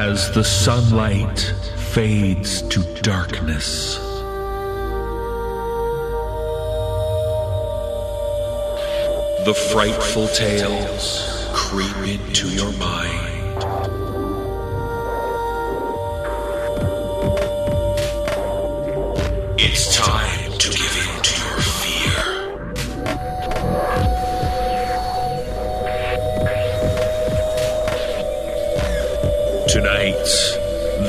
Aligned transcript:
as 0.00 0.32
the 0.32 0.42
sunlight 0.42 1.38
fades 1.76 2.62
to 2.62 2.80
darkness. 3.02 3.96
The 9.44 9.54
frightful 9.70 10.26
tales 10.28 11.50
creep 11.52 11.98
into 12.08 12.48
your 12.48 12.72
mind. 12.78 13.64
It's 19.58 19.94
time 19.94 20.39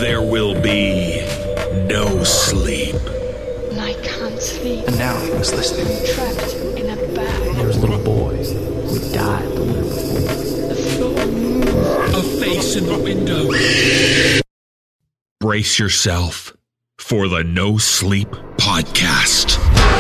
there 0.01 0.21
will 0.23 0.59
be 0.59 1.21
no 1.85 2.23
sleep. 2.23 2.95
And 3.69 3.79
I 3.79 3.93
can't 4.01 4.41
sleep. 4.41 4.87
And 4.87 4.97
now 4.97 5.15
he 5.21 5.29
was 5.29 5.53
listening. 5.53 5.85
Trapped 6.15 6.55
in 6.75 6.89
a 6.89 6.95
bag. 7.13 7.55
There 7.55 7.67
was 7.67 7.77
a 7.77 7.81
little 7.81 8.03
boy 8.03 8.35
who 8.35 9.13
died 9.13 9.47
the 9.55 9.63
winter 9.63 9.83
before. 9.83 10.69
The 10.69 10.75
floor 10.75 11.25
moves. 11.27 12.15
A 12.15 12.23
face 12.43 12.75
in 12.77 12.87
the 12.87 12.97
window. 12.97 14.41
Brace 15.39 15.77
yourself 15.77 16.57
for 16.97 17.27
the 17.27 17.43
No 17.43 17.77
Sleep 17.77 18.29
Podcast. 18.57 19.90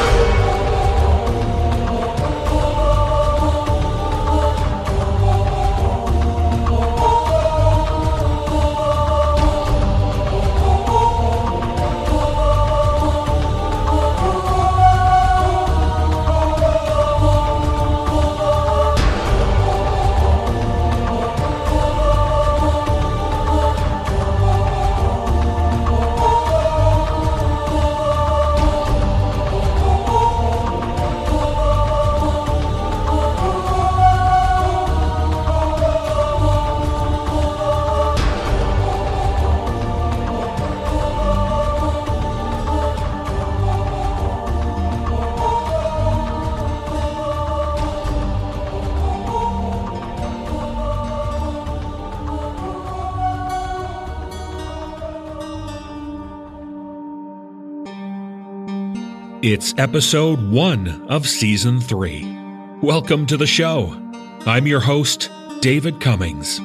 It's 59.43 59.73
episode 59.79 60.51
one 60.51 61.07
of 61.09 61.27
season 61.27 61.81
three. 61.81 62.31
Welcome 62.79 63.25
to 63.25 63.37
the 63.37 63.47
show. 63.47 63.91
I'm 64.45 64.67
your 64.67 64.81
host, 64.81 65.31
David 65.61 65.99
Cummings. 65.99 66.61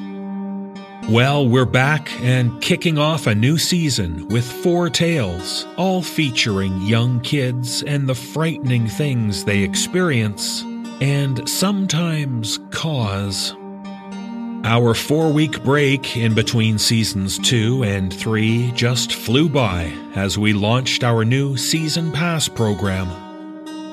Well, 1.09 1.49
we're 1.49 1.65
back 1.65 2.13
and 2.21 2.61
kicking 2.61 2.99
off 2.99 3.27
a 3.27 3.35
new 3.35 3.57
season 3.57 4.29
with 4.29 4.45
four 4.45 4.91
tales, 4.91 5.67
all 5.79 6.03
featuring 6.03 6.83
young 6.83 7.21
kids 7.21 7.83
and 7.83 8.07
the 8.07 8.15
frightening 8.15 8.89
things 8.89 9.47
they 9.47 9.63
experience 9.63 10.61
and 11.01 11.49
sometimes 11.49 12.59
cause. 12.73 13.57
Our 14.67 14.95
four 14.95 15.33
week 15.33 15.63
break 15.63 16.17
in 16.17 16.35
between 16.35 16.77
seasons 16.77 17.39
two 17.39 17.85
and 17.85 18.13
three 18.13 18.73
just 18.73 19.13
flew 19.13 19.49
by 19.49 19.93
as 20.17 20.37
we 20.37 20.53
launched 20.53 21.05
our 21.05 21.25
new 21.25 21.57
Season 21.57 22.11
Pass 22.11 22.49
program. 22.49 23.07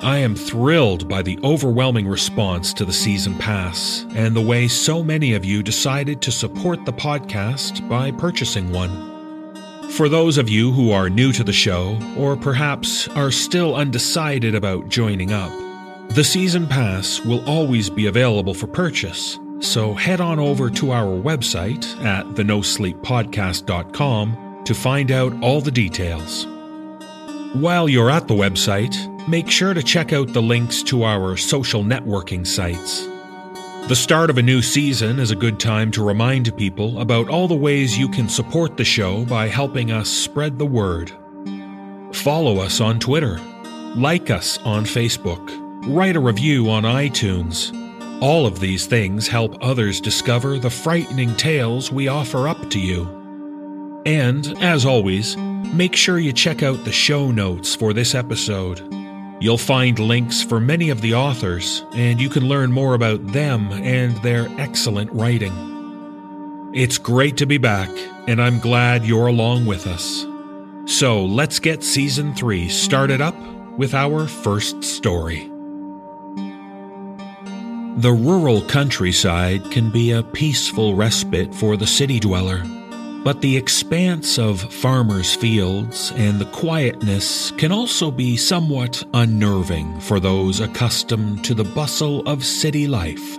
I 0.01 0.17
am 0.17 0.35
thrilled 0.35 1.07
by 1.07 1.21
the 1.21 1.37
overwhelming 1.43 2.07
response 2.07 2.73
to 2.73 2.85
the 2.85 2.91
Season 2.91 3.37
Pass 3.37 4.07
and 4.15 4.35
the 4.35 4.41
way 4.41 4.67
so 4.67 5.03
many 5.03 5.35
of 5.35 5.45
you 5.45 5.61
decided 5.61 6.23
to 6.23 6.31
support 6.31 6.83
the 6.85 6.93
podcast 6.93 7.87
by 7.87 8.09
purchasing 8.09 8.71
one. 8.71 9.91
For 9.91 10.09
those 10.09 10.39
of 10.39 10.49
you 10.49 10.71
who 10.71 10.89
are 10.89 11.07
new 11.07 11.31
to 11.33 11.43
the 11.43 11.53
show, 11.53 11.99
or 12.17 12.35
perhaps 12.35 13.07
are 13.09 13.29
still 13.29 13.75
undecided 13.75 14.55
about 14.55 14.89
joining 14.89 15.33
up, 15.33 15.51
the 16.15 16.23
Season 16.23 16.65
Pass 16.65 17.19
will 17.19 17.47
always 17.47 17.91
be 17.91 18.07
available 18.07 18.55
for 18.55 18.65
purchase 18.65 19.37
so 19.63 19.93
head 19.93 20.21
on 20.21 20.39
over 20.39 20.69
to 20.69 20.91
our 20.91 21.19
website 21.19 21.83
at 22.03 22.25
thenosleeppodcast.com 22.27 24.63
to 24.65 24.73
find 24.73 25.11
out 25.11 25.33
all 25.41 25.61
the 25.61 25.71
details. 25.71 26.45
While 27.53 27.87
you're 27.87 28.09
at 28.09 28.27
the 28.27 28.33
website, 28.33 28.95
make 29.27 29.49
sure 29.49 29.73
to 29.73 29.83
check 29.83 30.11
out 30.11 30.33
the 30.33 30.41
links 30.41 30.83
to 30.83 31.03
our 31.03 31.37
social 31.37 31.83
networking 31.83 32.47
sites. 32.47 33.07
The 33.87 33.95
start 33.95 34.29
of 34.29 34.37
a 34.37 34.41
new 34.41 34.61
season 34.61 35.19
is 35.19 35.31
a 35.31 35.35
good 35.35 35.59
time 35.59 35.91
to 35.91 36.05
remind 36.05 36.55
people 36.57 37.01
about 37.01 37.27
all 37.27 37.49
the 37.49 37.55
ways 37.55 37.97
you 37.97 38.07
can 38.07 38.29
support 38.29 38.77
the 38.77 38.85
show 38.85 39.25
by 39.25 39.49
helping 39.49 39.91
us 39.91 40.09
spread 40.09 40.57
the 40.57 40.65
word. 40.65 41.11
Follow 42.13 42.59
us 42.59 42.79
on 42.79 42.99
Twitter, 42.99 43.41
like 43.95 44.29
us 44.29 44.57
on 44.59 44.85
Facebook, 44.85 45.51
write 45.93 46.15
a 46.15 46.21
review 46.21 46.69
on 46.69 46.83
iTunes, 46.83 47.73
all 48.21 48.45
of 48.45 48.59
these 48.59 48.85
things 48.85 49.27
help 49.27 49.57
others 49.61 50.01
discover 50.01 50.59
the 50.59 50.69
frightening 50.69 51.35
tales 51.35 51.91
we 51.91 52.07
offer 52.07 52.47
up 52.47 52.69
to 52.71 52.79
you. 52.79 54.01
And, 54.05 54.47
as 54.61 54.85
always, 54.85 55.37
make 55.37 55.95
sure 55.95 56.19
you 56.19 56.33
check 56.33 56.63
out 56.63 56.83
the 56.83 56.91
show 56.91 57.31
notes 57.31 57.75
for 57.75 57.93
this 57.93 58.15
episode. 58.15 58.81
You'll 59.39 59.57
find 59.57 59.99
links 59.99 60.41
for 60.41 60.59
many 60.59 60.89
of 60.89 61.01
the 61.01 61.15
authors, 61.15 61.83
and 61.93 62.19
you 62.21 62.29
can 62.29 62.47
learn 62.47 62.71
more 62.71 62.93
about 62.93 63.25
them 63.27 63.71
and 63.71 64.15
their 64.23 64.47
excellent 64.59 65.11
writing. 65.11 66.71
It's 66.73 66.97
great 66.97 67.37
to 67.37 67.45
be 67.45 67.57
back, 67.57 67.89
and 68.27 68.41
I'm 68.41 68.59
glad 68.59 69.05
you're 69.05 69.27
along 69.27 69.65
with 69.65 69.85
us. 69.85 70.25
So 70.85 71.23
let's 71.23 71.59
get 71.59 71.83
season 71.83 72.33
three 72.35 72.67
started 72.67 73.21
up 73.21 73.35
with 73.77 73.93
our 73.93 74.27
first 74.27 74.83
story. 74.83 75.52
The 77.97 78.11
rural 78.11 78.63
countryside 78.63 79.69
can 79.69 79.91
be 79.91 80.11
a 80.11 80.23
peaceful 80.23 80.95
respite 80.95 81.53
for 81.53 81.77
the 81.77 81.85
city 81.85 82.19
dweller, 82.19 82.63
but 83.23 83.39
the 83.39 83.55
expanse 83.55 84.39
of 84.39 84.73
farmers' 84.73 85.35
fields 85.35 86.11
and 86.15 86.39
the 86.39 86.47
quietness 86.47 87.51
can 87.51 87.71
also 87.71 88.09
be 88.09 88.35
somewhat 88.35 89.03
unnerving 89.13 89.99
for 89.99 90.19
those 90.19 90.59
accustomed 90.59 91.45
to 91.45 91.53
the 91.53 91.63
bustle 91.63 92.27
of 92.27 92.43
city 92.43 92.87
life. 92.87 93.37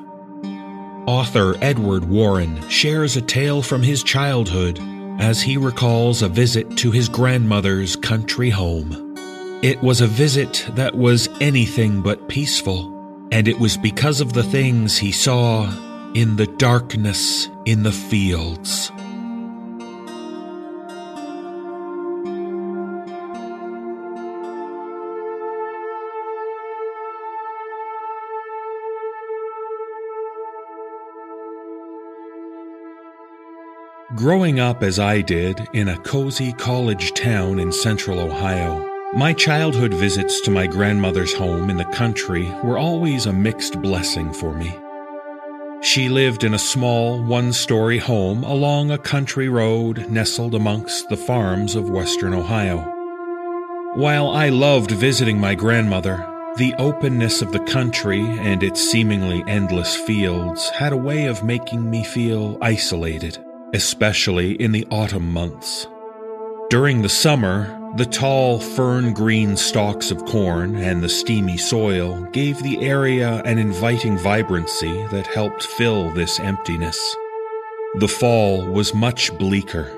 Author 1.07 1.57
Edward 1.61 2.05
Warren 2.05 2.67
shares 2.69 3.17
a 3.17 3.23
tale 3.23 3.61
from 3.61 3.83
his 3.83 4.05
childhood 4.05 4.79
as 5.19 5.43
he 5.43 5.57
recalls 5.57 6.23
a 6.23 6.29
visit 6.29 6.77
to 6.79 6.93
his 6.93 7.09
grandmother's 7.09 7.97
country 7.97 8.51
home. 8.51 9.17
It 9.65 9.83
was 9.83 10.01
a 10.01 10.07
visit 10.07 10.65
that 10.77 10.97
was 10.97 11.29
anything 11.41 12.03
but 12.03 12.29
peaceful 12.29 12.94
and 13.31 13.49
it 13.49 13.59
was 13.59 13.77
because 13.77 14.21
of 14.21 14.33
the 14.33 14.43
things 14.43 14.99
he 14.99 15.13
saw 15.13 15.65
in 16.15 16.37
the 16.37 16.47
darkness 16.47 17.49
in 17.65 17.83
the 17.83 17.93
fields. 17.93 18.91
Growing 34.15 34.61
up 34.61 34.85
as 34.85 35.01
I 35.01 35.23
did 35.23 35.67
in 35.73 35.89
a 35.89 35.99
cozy 35.99 36.53
college 36.53 37.15
town 37.15 37.59
in 37.59 37.73
central 37.73 38.21
Ohio, 38.21 38.94
my 39.17 39.33
childhood 39.33 39.95
visits 39.95 40.41
to 40.41 40.51
my 40.51 40.67
grandmother's 40.67 41.33
home 41.33 41.71
in 41.71 41.77
the 41.77 41.85
country 41.87 42.51
were 42.63 42.79
always 42.79 43.27
a 43.27 43.33
mixed 43.33 43.81
blessing 43.81 44.33
for 44.33 44.53
me. 44.55 44.77
She 45.83 46.09
lived 46.09 46.45
in 46.45 46.55
a 46.55 46.59
small, 46.59 47.23
one 47.23 47.53
story 47.53 47.99
home 47.99 48.43
along 48.45 48.91
a 48.91 48.99
country 48.99 49.49
road 49.49 50.09
nestled 50.09 50.55
amongst 50.55 51.09
the 51.09 51.17
farms 51.17 51.75
of 51.75 51.91
western 51.91 52.35
Ohio. 52.35 52.81
While 53.95 54.29
I 54.29 54.49
loved 54.49 54.91
visiting 54.91 55.39
my 55.39 55.55
grandmother, 55.55 56.17
the 56.57 56.75
openness 56.79 57.43
of 57.43 57.53
the 57.53 57.65
country 57.65 58.21
and 58.21 58.63
its 58.63 58.81
seemingly 58.81 59.45
endless 59.47 59.95
fields 59.97 60.69
had 60.71 60.93
a 60.93 60.97
way 60.97 61.27
of 61.27 61.45
making 61.45 61.89
me 61.89 62.05
feel 62.05 62.59
isolated 62.61 63.39
especially 63.75 64.53
in 64.53 64.71
the 64.71 64.87
autumn 64.91 65.33
months. 65.33 65.89
During 66.71 67.03
the 67.03 67.09
summer, 67.09 67.79
the 67.97 68.07
tall 68.07 68.59
fern 68.59 69.13
green 69.13 69.57
stalks 69.57 70.11
of 70.11 70.25
corn 70.25 70.77
and 70.77 71.03
the 71.03 71.09
steamy 71.09 71.59
soil 71.59 72.23
gave 72.33 72.63
the 72.63 72.81
area 72.81 73.43
an 73.45 73.59
inviting 73.59 74.17
vibrancy 74.17 75.07
that 75.09 75.27
helped 75.27 75.63
fill 75.63 76.11
this 76.11 76.41
emptiness. 76.41 76.99
The 77.97 78.09
fall 78.09 78.65
was 78.67 78.95
much 78.95 79.37
bleaker. 79.39 79.93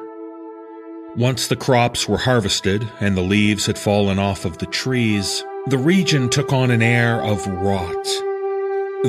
Once 1.17 1.47
the 1.47 1.57
crops 1.57 2.09
were 2.09 2.19
harvested 2.19 2.91
and 3.01 3.17
the 3.17 3.23
leaves 3.23 3.67
had 3.67 3.79
fallen 3.79 4.19
off 4.19 4.45
of 4.45 4.59
the 4.59 4.67
trees, 4.67 5.45
the 5.69 5.79
region 5.79 6.29
took 6.29 6.53
on 6.53 6.71
an 6.71 6.83
air 6.83 7.23
of 7.23 7.47
rot 7.47 8.07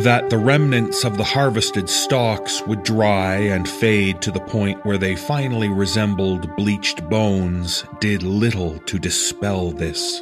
that 0.02 0.30
the 0.30 0.38
remnants 0.38 1.04
of 1.04 1.18
the 1.18 1.24
harvested 1.24 1.90
stalks 1.90 2.62
would 2.64 2.84
dry 2.84 3.36
and 3.36 3.68
fade 3.68 4.22
to 4.22 4.32
the 4.32 4.40
point 4.40 4.86
where 4.86 4.98
they 4.98 5.16
finally 5.16 5.70
resembled 5.70 6.56
bleached 6.56 7.08
bones 7.10 7.86
did 8.00 8.24
little 8.24 8.80
to 8.80 9.00
dispel 9.00 9.72
this. 9.72 10.22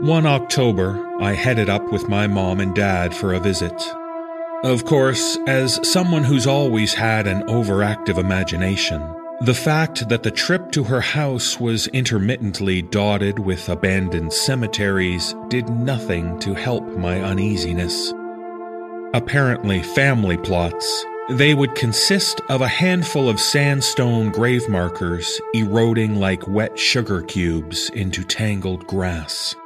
One 0.00 0.26
October, 0.26 1.04
I 1.20 1.32
headed 1.32 1.68
up 1.68 1.92
with 1.92 2.08
my 2.08 2.26
mom 2.26 2.60
and 2.60 2.74
dad 2.74 3.14
for 3.14 3.32
a 3.32 3.40
visit. 3.40 3.80
Of 4.64 4.84
course, 4.84 5.38
as 5.46 5.80
someone 5.88 6.24
who's 6.24 6.46
always 6.46 6.94
had 6.94 7.26
an 7.26 7.42
overactive 7.42 8.18
imagination, 8.18 9.00
the 9.44 9.54
fact 9.54 10.08
that 10.08 10.22
the 10.22 10.30
trip 10.30 10.70
to 10.70 10.84
her 10.84 11.00
house 11.00 11.58
was 11.58 11.88
intermittently 11.88 12.80
dotted 12.80 13.40
with 13.40 13.68
abandoned 13.68 14.32
cemeteries 14.32 15.34
did 15.48 15.68
nothing 15.68 16.38
to 16.38 16.54
help 16.54 16.84
my 16.96 17.20
uneasiness. 17.20 18.14
Apparently, 19.14 19.82
family 19.82 20.36
plots, 20.36 21.04
they 21.30 21.54
would 21.54 21.74
consist 21.74 22.40
of 22.50 22.60
a 22.60 22.68
handful 22.68 23.28
of 23.28 23.40
sandstone 23.40 24.30
grave 24.30 24.68
markers 24.68 25.40
eroding 25.54 26.14
like 26.14 26.46
wet 26.46 26.78
sugar 26.78 27.20
cubes 27.22 27.90
into 27.90 28.22
tangled 28.22 28.86
grass. 28.86 29.56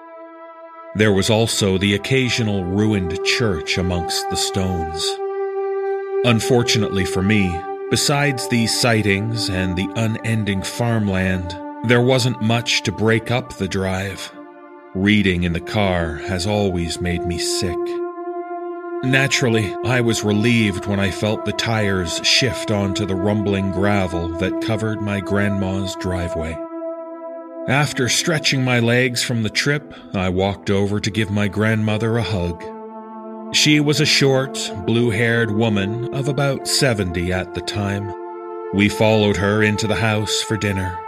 There 0.94 1.12
was 1.12 1.28
also 1.28 1.76
the 1.76 1.94
occasional 1.94 2.64
ruined 2.64 3.22
church 3.26 3.76
amongst 3.76 4.24
the 4.30 4.36
stones. 4.36 5.06
Unfortunately 6.24 7.04
for 7.04 7.22
me, 7.22 7.54
Besides 7.88 8.48
these 8.48 8.80
sightings 8.80 9.48
and 9.48 9.76
the 9.76 9.88
unending 9.94 10.62
farmland, 10.62 11.56
there 11.88 12.00
wasn't 12.00 12.42
much 12.42 12.82
to 12.82 12.90
break 12.90 13.30
up 13.30 13.52
the 13.52 13.68
drive. 13.68 14.32
Reading 14.94 15.44
in 15.44 15.52
the 15.52 15.60
car 15.60 16.16
has 16.16 16.48
always 16.48 17.00
made 17.00 17.24
me 17.24 17.38
sick. 17.38 17.78
Naturally, 19.04 19.72
I 19.84 20.00
was 20.00 20.24
relieved 20.24 20.86
when 20.86 20.98
I 20.98 21.12
felt 21.12 21.44
the 21.44 21.52
tires 21.52 22.20
shift 22.26 22.72
onto 22.72 23.06
the 23.06 23.14
rumbling 23.14 23.70
gravel 23.70 24.30
that 24.38 24.62
covered 24.62 25.00
my 25.00 25.20
grandma's 25.20 25.94
driveway. 26.00 26.58
After 27.68 28.08
stretching 28.08 28.64
my 28.64 28.80
legs 28.80 29.22
from 29.22 29.44
the 29.44 29.50
trip, 29.50 29.94
I 30.12 30.28
walked 30.30 30.70
over 30.70 30.98
to 30.98 31.10
give 31.10 31.30
my 31.30 31.46
grandmother 31.46 32.16
a 32.16 32.22
hug. 32.22 32.64
She 33.52 33.78
was 33.78 34.00
a 34.00 34.06
short, 34.06 34.72
blue 34.86 35.10
haired 35.10 35.52
woman 35.52 36.12
of 36.12 36.26
about 36.26 36.66
70 36.66 37.32
at 37.32 37.54
the 37.54 37.60
time. 37.60 38.12
We 38.74 38.88
followed 38.88 39.36
her 39.36 39.62
into 39.62 39.86
the 39.86 39.94
house 39.94 40.42
for 40.42 40.56
dinner. 40.56 40.98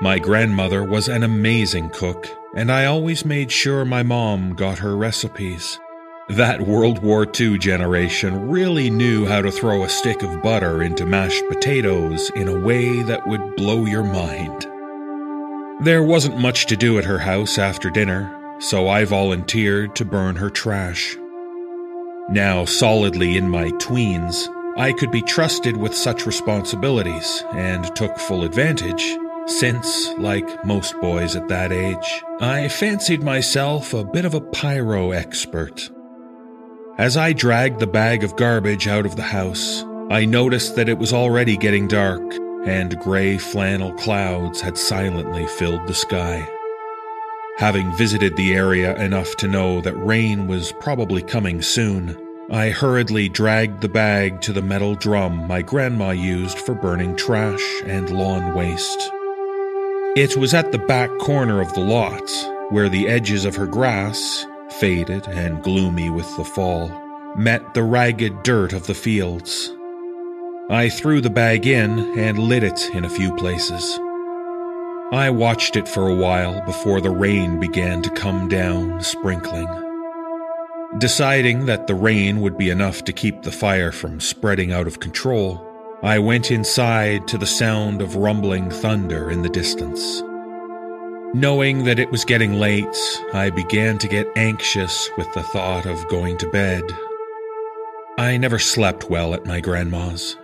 My 0.00 0.20
grandmother 0.20 0.84
was 0.84 1.08
an 1.08 1.24
amazing 1.24 1.90
cook, 1.90 2.28
and 2.54 2.70
I 2.70 2.86
always 2.86 3.24
made 3.24 3.50
sure 3.50 3.84
my 3.84 4.04
mom 4.04 4.54
got 4.54 4.78
her 4.78 4.96
recipes. 4.96 5.80
That 6.28 6.62
World 6.62 7.02
War 7.02 7.26
II 7.38 7.58
generation 7.58 8.48
really 8.48 8.88
knew 8.88 9.26
how 9.26 9.42
to 9.42 9.50
throw 9.50 9.82
a 9.82 9.88
stick 9.88 10.22
of 10.22 10.42
butter 10.42 10.82
into 10.82 11.04
mashed 11.04 11.42
potatoes 11.48 12.30
in 12.36 12.46
a 12.46 12.60
way 12.60 13.02
that 13.02 13.26
would 13.26 13.56
blow 13.56 13.86
your 13.86 14.04
mind. 14.04 14.66
There 15.84 16.02
wasn't 16.02 16.38
much 16.38 16.66
to 16.66 16.76
do 16.76 16.96
at 16.98 17.04
her 17.04 17.18
house 17.18 17.58
after 17.58 17.90
dinner, 17.90 18.56
so 18.60 18.88
I 18.88 19.04
volunteered 19.04 19.96
to 19.96 20.04
burn 20.04 20.36
her 20.36 20.48
trash. 20.48 21.16
Now 22.28 22.64
solidly 22.64 23.36
in 23.36 23.48
my 23.48 23.70
tweens, 23.72 24.48
I 24.76 24.92
could 24.92 25.10
be 25.10 25.22
trusted 25.22 25.76
with 25.76 25.94
such 25.94 26.26
responsibilities 26.26 27.44
and 27.52 27.84
took 27.94 28.18
full 28.18 28.44
advantage, 28.44 29.16
since, 29.46 30.08
like 30.18 30.64
most 30.64 30.98
boys 31.00 31.36
at 31.36 31.48
that 31.48 31.70
age, 31.70 32.24
I 32.40 32.68
fancied 32.68 33.22
myself 33.22 33.92
a 33.92 34.02
bit 34.02 34.24
of 34.24 34.32
a 34.32 34.40
pyro 34.40 35.10
expert. 35.10 35.90
As 36.96 37.16
I 37.18 37.34
dragged 37.34 37.78
the 37.78 37.86
bag 37.86 38.24
of 38.24 38.36
garbage 38.36 38.88
out 38.88 39.04
of 39.04 39.16
the 39.16 39.22
house, 39.22 39.84
I 40.10 40.24
noticed 40.24 40.76
that 40.76 40.88
it 40.88 40.98
was 40.98 41.12
already 41.12 41.58
getting 41.58 41.88
dark 41.88 42.22
and 42.64 42.98
gray 43.00 43.36
flannel 43.36 43.92
clouds 43.92 44.62
had 44.62 44.78
silently 44.78 45.46
filled 45.46 45.86
the 45.86 45.94
sky. 45.94 46.48
Having 47.58 47.92
visited 47.92 48.34
the 48.36 48.52
area 48.52 48.96
enough 48.96 49.36
to 49.36 49.46
know 49.46 49.80
that 49.80 49.94
rain 49.94 50.48
was 50.48 50.72
probably 50.80 51.22
coming 51.22 51.62
soon, 51.62 52.18
I 52.50 52.70
hurriedly 52.70 53.28
dragged 53.28 53.80
the 53.80 53.88
bag 53.88 54.40
to 54.42 54.52
the 54.52 54.60
metal 54.60 54.96
drum 54.96 55.46
my 55.46 55.62
grandma 55.62 56.10
used 56.10 56.58
for 56.58 56.74
burning 56.74 57.14
trash 57.14 57.64
and 57.84 58.10
lawn 58.10 58.54
waste. 58.54 59.08
It 60.16 60.36
was 60.36 60.52
at 60.52 60.72
the 60.72 60.78
back 60.78 61.16
corner 61.18 61.60
of 61.60 61.72
the 61.74 61.80
lot, 61.80 62.28
where 62.70 62.88
the 62.88 63.06
edges 63.06 63.44
of 63.44 63.54
her 63.54 63.66
grass, 63.66 64.44
faded 64.80 65.28
and 65.28 65.62
gloomy 65.62 66.10
with 66.10 66.36
the 66.36 66.44
fall, 66.44 66.90
met 67.36 67.74
the 67.74 67.84
ragged 67.84 68.42
dirt 68.42 68.72
of 68.72 68.88
the 68.88 68.94
fields. 68.94 69.72
I 70.70 70.88
threw 70.88 71.20
the 71.20 71.30
bag 71.30 71.68
in 71.68 72.18
and 72.18 72.36
lit 72.36 72.64
it 72.64 72.90
in 72.94 73.04
a 73.04 73.10
few 73.10 73.32
places. 73.36 74.00
I 75.12 75.28
watched 75.28 75.76
it 75.76 75.86
for 75.86 76.08
a 76.08 76.14
while 76.14 76.64
before 76.64 77.00
the 77.00 77.10
rain 77.10 77.60
began 77.60 78.00
to 78.02 78.10
come 78.10 78.48
down, 78.48 79.02
sprinkling. 79.02 79.68
Deciding 80.98 81.66
that 81.66 81.86
the 81.86 81.94
rain 81.94 82.40
would 82.40 82.56
be 82.56 82.70
enough 82.70 83.04
to 83.04 83.12
keep 83.12 83.42
the 83.42 83.52
fire 83.52 83.92
from 83.92 84.18
spreading 84.18 84.72
out 84.72 84.86
of 84.86 85.00
control, 85.00 85.60
I 86.02 86.18
went 86.18 86.50
inside 86.50 87.28
to 87.28 87.38
the 87.38 87.46
sound 87.46 88.00
of 88.00 88.16
rumbling 88.16 88.70
thunder 88.70 89.30
in 89.30 89.42
the 89.42 89.50
distance. 89.50 90.22
Knowing 91.34 91.84
that 91.84 91.98
it 91.98 92.10
was 92.10 92.24
getting 92.24 92.54
late, 92.54 92.96
I 93.34 93.50
began 93.50 93.98
to 93.98 94.08
get 94.08 94.26
anxious 94.36 95.10
with 95.18 95.32
the 95.34 95.42
thought 95.42 95.84
of 95.84 96.08
going 96.08 96.38
to 96.38 96.50
bed. 96.50 96.82
I 98.16 98.38
never 98.38 98.58
slept 98.58 99.10
well 99.10 99.34
at 99.34 99.44
my 99.44 99.60
grandma's. 99.60 100.38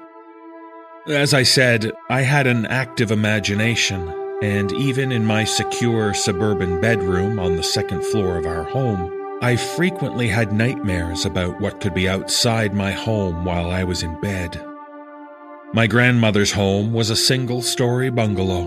As 1.06 1.32
I 1.32 1.44
said, 1.44 1.92
I 2.10 2.20
had 2.20 2.46
an 2.46 2.66
active 2.66 3.10
imagination 3.10 4.19
and 4.42 4.72
even 4.72 5.12
in 5.12 5.24
my 5.24 5.44
secure 5.44 6.14
suburban 6.14 6.80
bedroom 6.80 7.38
on 7.38 7.56
the 7.56 7.62
second 7.62 8.02
floor 8.04 8.38
of 8.38 8.46
our 8.46 8.64
home, 8.64 9.12
I 9.42 9.56
frequently 9.56 10.28
had 10.28 10.52
nightmares 10.52 11.24
about 11.24 11.60
what 11.60 11.80
could 11.80 11.94
be 11.94 12.08
outside 12.08 12.74
my 12.74 12.90
home 12.90 13.44
while 13.44 13.70
I 13.70 13.84
was 13.84 14.02
in 14.02 14.18
bed. 14.20 14.62
My 15.72 15.86
grandmother's 15.86 16.52
home 16.52 16.92
was 16.92 17.10
a 17.10 17.16
single 17.16 17.62
story 17.62 18.10
bungalow. 18.10 18.64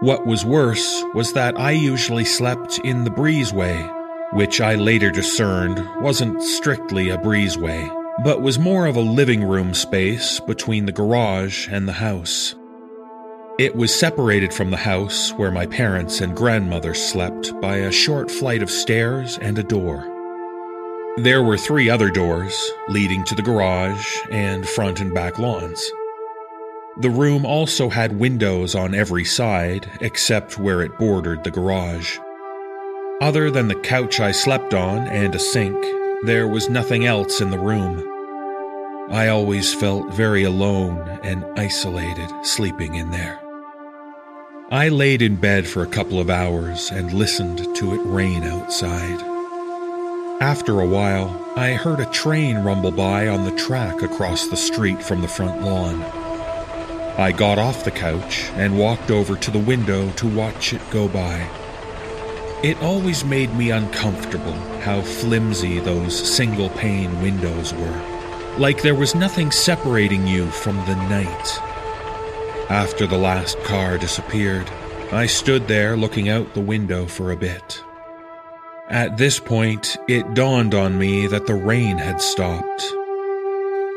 What 0.00 0.26
was 0.26 0.44
worse 0.44 1.02
was 1.14 1.32
that 1.32 1.58
I 1.58 1.72
usually 1.72 2.24
slept 2.24 2.78
in 2.84 3.04
the 3.04 3.10
breezeway, 3.10 3.90
which 4.32 4.60
I 4.60 4.74
later 4.74 5.10
discerned 5.10 5.86
wasn't 6.00 6.42
strictly 6.42 7.10
a 7.10 7.18
breezeway, 7.18 7.90
but 8.24 8.42
was 8.42 8.58
more 8.58 8.86
of 8.86 8.96
a 8.96 9.00
living 9.00 9.44
room 9.44 9.74
space 9.74 10.40
between 10.40 10.86
the 10.86 10.92
garage 10.92 11.68
and 11.68 11.88
the 11.88 11.92
house. 11.92 12.54
It 13.58 13.76
was 13.76 13.94
separated 13.94 14.54
from 14.54 14.70
the 14.70 14.78
house 14.78 15.30
where 15.32 15.50
my 15.50 15.66
parents 15.66 16.22
and 16.22 16.34
grandmother 16.34 16.94
slept 16.94 17.52
by 17.60 17.76
a 17.76 17.92
short 17.92 18.30
flight 18.30 18.62
of 18.62 18.70
stairs 18.70 19.38
and 19.42 19.58
a 19.58 19.62
door. 19.62 20.08
There 21.18 21.42
were 21.42 21.58
three 21.58 21.90
other 21.90 22.08
doors 22.08 22.72
leading 22.88 23.24
to 23.24 23.34
the 23.34 23.42
garage 23.42 24.16
and 24.30 24.66
front 24.66 25.00
and 25.00 25.12
back 25.12 25.38
lawns. 25.38 25.92
The 27.00 27.10
room 27.10 27.44
also 27.44 27.90
had 27.90 28.18
windows 28.18 28.74
on 28.74 28.94
every 28.94 29.26
side 29.26 29.86
except 30.00 30.58
where 30.58 30.80
it 30.80 30.98
bordered 30.98 31.44
the 31.44 31.50
garage. 31.50 32.18
Other 33.20 33.50
than 33.50 33.68
the 33.68 33.74
couch 33.74 34.18
I 34.18 34.32
slept 34.32 34.72
on 34.72 35.06
and 35.08 35.34
a 35.34 35.38
sink, 35.38 35.76
there 36.24 36.48
was 36.48 36.70
nothing 36.70 37.04
else 37.04 37.42
in 37.42 37.50
the 37.50 37.58
room. 37.58 38.11
I 39.10 39.28
always 39.28 39.74
felt 39.74 40.14
very 40.14 40.44
alone 40.44 40.98
and 41.22 41.44
isolated 41.58 42.30
sleeping 42.42 42.94
in 42.94 43.10
there. 43.10 43.38
I 44.70 44.88
laid 44.88 45.20
in 45.20 45.36
bed 45.36 45.66
for 45.66 45.82
a 45.82 45.88
couple 45.88 46.18
of 46.18 46.30
hours 46.30 46.90
and 46.90 47.12
listened 47.12 47.58
to 47.76 47.94
it 47.94 48.00
rain 48.04 48.44
outside. 48.44 49.20
After 50.40 50.80
a 50.80 50.86
while, 50.86 51.52
I 51.56 51.72
heard 51.72 52.00
a 52.00 52.06
train 52.06 52.58
rumble 52.58 52.90
by 52.90 53.28
on 53.28 53.44
the 53.44 53.56
track 53.56 54.02
across 54.02 54.46
the 54.46 54.56
street 54.56 55.02
from 55.02 55.20
the 55.20 55.28
front 55.28 55.62
lawn. 55.62 56.02
I 57.18 57.32
got 57.32 57.58
off 57.58 57.84
the 57.84 57.90
couch 57.90 58.44
and 58.54 58.78
walked 58.78 59.10
over 59.10 59.36
to 59.36 59.50
the 59.50 59.58
window 59.58 60.10
to 60.12 60.26
watch 60.26 60.72
it 60.72 60.80
go 60.90 61.08
by. 61.08 61.46
It 62.62 62.80
always 62.82 63.24
made 63.24 63.54
me 63.54 63.70
uncomfortable 63.70 64.54
how 64.80 65.02
flimsy 65.02 65.80
those 65.80 66.16
single 66.34 66.70
pane 66.70 67.20
windows 67.20 67.74
were. 67.74 68.11
Like 68.58 68.82
there 68.82 68.94
was 68.94 69.14
nothing 69.14 69.50
separating 69.50 70.26
you 70.26 70.46
from 70.50 70.76
the 70.86 70.96
night. 71.08 71.58
After 72.70 73.06
the 73.06 73.18
last 73.18 73.58
car 73.64 73.98
disappeared, 73.98 74.70
I 75.10 75.26
stood 75.26 75.68
there 75.68 75.96
looking 75.96 76.28
out 76.28 76.54
the 76.54 76.60
window 76.60 77.06
for 77.06 77.32
a 77.32 77.36
bit. 77.36 77.82
At 78.88 79.16
this 79.16 79.38
point, 79.38 79.96
it 80.08 80.34
dawned 80.34 80.74
on 80.74 80.98
me 80.98 81.26
that 81.26 81.46
the 81.46 81.54
rain 81.54 81.98
had 81.98 82.20
stopped. 82.20 82.82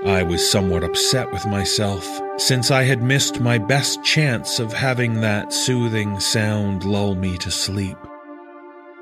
I 0.05 0.23
was 0.23 0.49
somewhat 0.49 0.83
upset 0.83 1.31
with 1.31 1.45
myself, 1.47 2.05
since 2.37 2.69
I 2.69 2.83
had 2.83 3.01
missed 3.01 3.39
my 3.39 3.57
best 3.57 4.03
chance 4.03 4.59
of 4.59 4.71
having 4.71 5.21
that 5.21 5.51
soothing 5.51 6.19
sound 6.19 6.83
lull 6.83 7.15
me 7.15 7.37
to 7.39 7.49
sleep. 7.49 7.97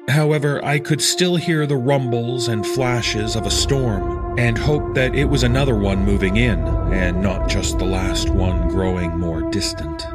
However, 0.07 0.63
I 0.63 0.79
could 0.79 1.01
still 1.01 1.35
hear 1.35 1.65
the 1.65 1.75
rumbles 1.75 2.47
and 2.47 2.65
flashes 2.65 3.35
of 3.35 3.45
a 3.45 3.51
storm, 3.51 4.22
and 4.37 4.57
hoped 4.57 4.95
that 4.95 5.15
it 5.15 5.25
was 5.25 5.43
another 5.43 5.75
one 5.75 6.03
moving 6.05 6.37
in, 6.37 6.59
and 6.91 7.21
not 7.21 7.47
just 7.47 7.77
the 7.77 7.85
last 7.85 8.29
one 8.29 8.67
growing 8.69 9.17
more 9.17 9.49
distant. 9.51 10.05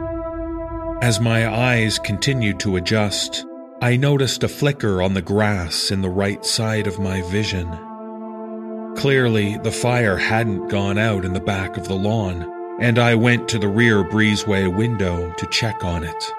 As 1.02 1.20
my 1.20 1.48
eyes 1.48 1.98
continued 1.98 2.58
to 2.60 2.76
adjust, 2.76 3.46
I 3.80 3.96
noticed 3.96 4.42
a 4.42 4.48
flicker 4.48 5.00
on 5.00 5.14
the 5.14 5.22
grass 5.22 5.92
in 5.92 6.02
the 6.02 6.10
right 6.10 6.44
side 6.44 6.88
of 6.88 6.98
my 6.98 7.22
vision. 7.30 7.70
Clearly, 8.96 9.56
the 9.58 9.70
fire 9.70 10.16
hadn't 10.16 10.68
gone 10.68 10.98
out 10.98 11.24
in 11.24 11.32
the 11.32 11.40
back 11.40 11.76
of 11.76 11.86
the 11.86 11.94
lawn, 11.94 12.44
and 12.80 12.98
I 12.98 13.14
went 13.14 13.48
to 13.48 13.58
the 13.60 13.68
rear 13.68 14.02
breezeway 14.02 14.66
window 14.76 15.32
to 15.32 15.46
check 15.46 15.84
on 15.84 16.02
it. 16.02 16.32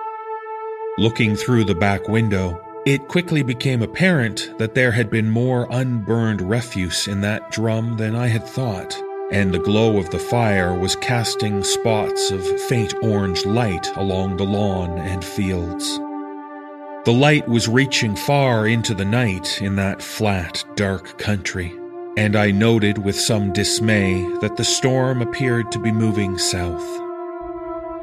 Looking 0.98 1.38
through 1.38 1.63
the 1.63 1.75
back 1.75 2.09
window, 2.09 2.62
it 2.86 3.07
quickly 3.07 3.43
became 3.43 3.81
apparent 3.81 4.53
that 4.57 4.75
there 4.75 4.91
had 4.91 5.09
been 5.09 5.29
more 5.29 5.67
unburned 5.69 6.41
refuse 6.41 7.07
in 7.07 7.21
that 7.21 7.51
drum 7.51 7.98
than 7.98 8.15
I 8.15 8.27
had 8.27 8.45
thought, 8.45 8.98
and 9.31 9.53
the 9.53 9.59
glow 9.59 9.98
of 9.98 10.09
the 10.09 10.19
fire 10.19 10.74
was 10.74 10.95
casting 10.95 11.63
spots 11.63 12.31
of 12.31 12.45
faint 12.62 12.93
orange 13.01 13.45
light 13.45 13.88
along 13.95 14.38
the 14.38 14.45
lawn 14.45 14.98
and 14.98 15.24
fields. 15.24 15.98
The 17.05 17.13
light 17.13 17.48
was 17.48 17.67
reaching 17.67 18.15
far 18.15 18.67
into 18.67 18.93
the 18.93 19.05
night 19.05 19.62
in 19.62 19.75
that 19.77 20.01
flat, 20.01 20.63
dark 20.75 21.17
country 21.17 21.74
and 22.19 22.36
I 22.36 22.51
noted 22.51 22.98
with 22.98 23.17
some 23.17 23.53
dismay 23.53 24.21
that 24.41 24.57
the 24.57 24.65
storm 24.65 25.21
appeared 25.21 25.71
to 25.71 25.79
be 25.79 25.91
moving 25.91 26.38
south. 26.38 27.09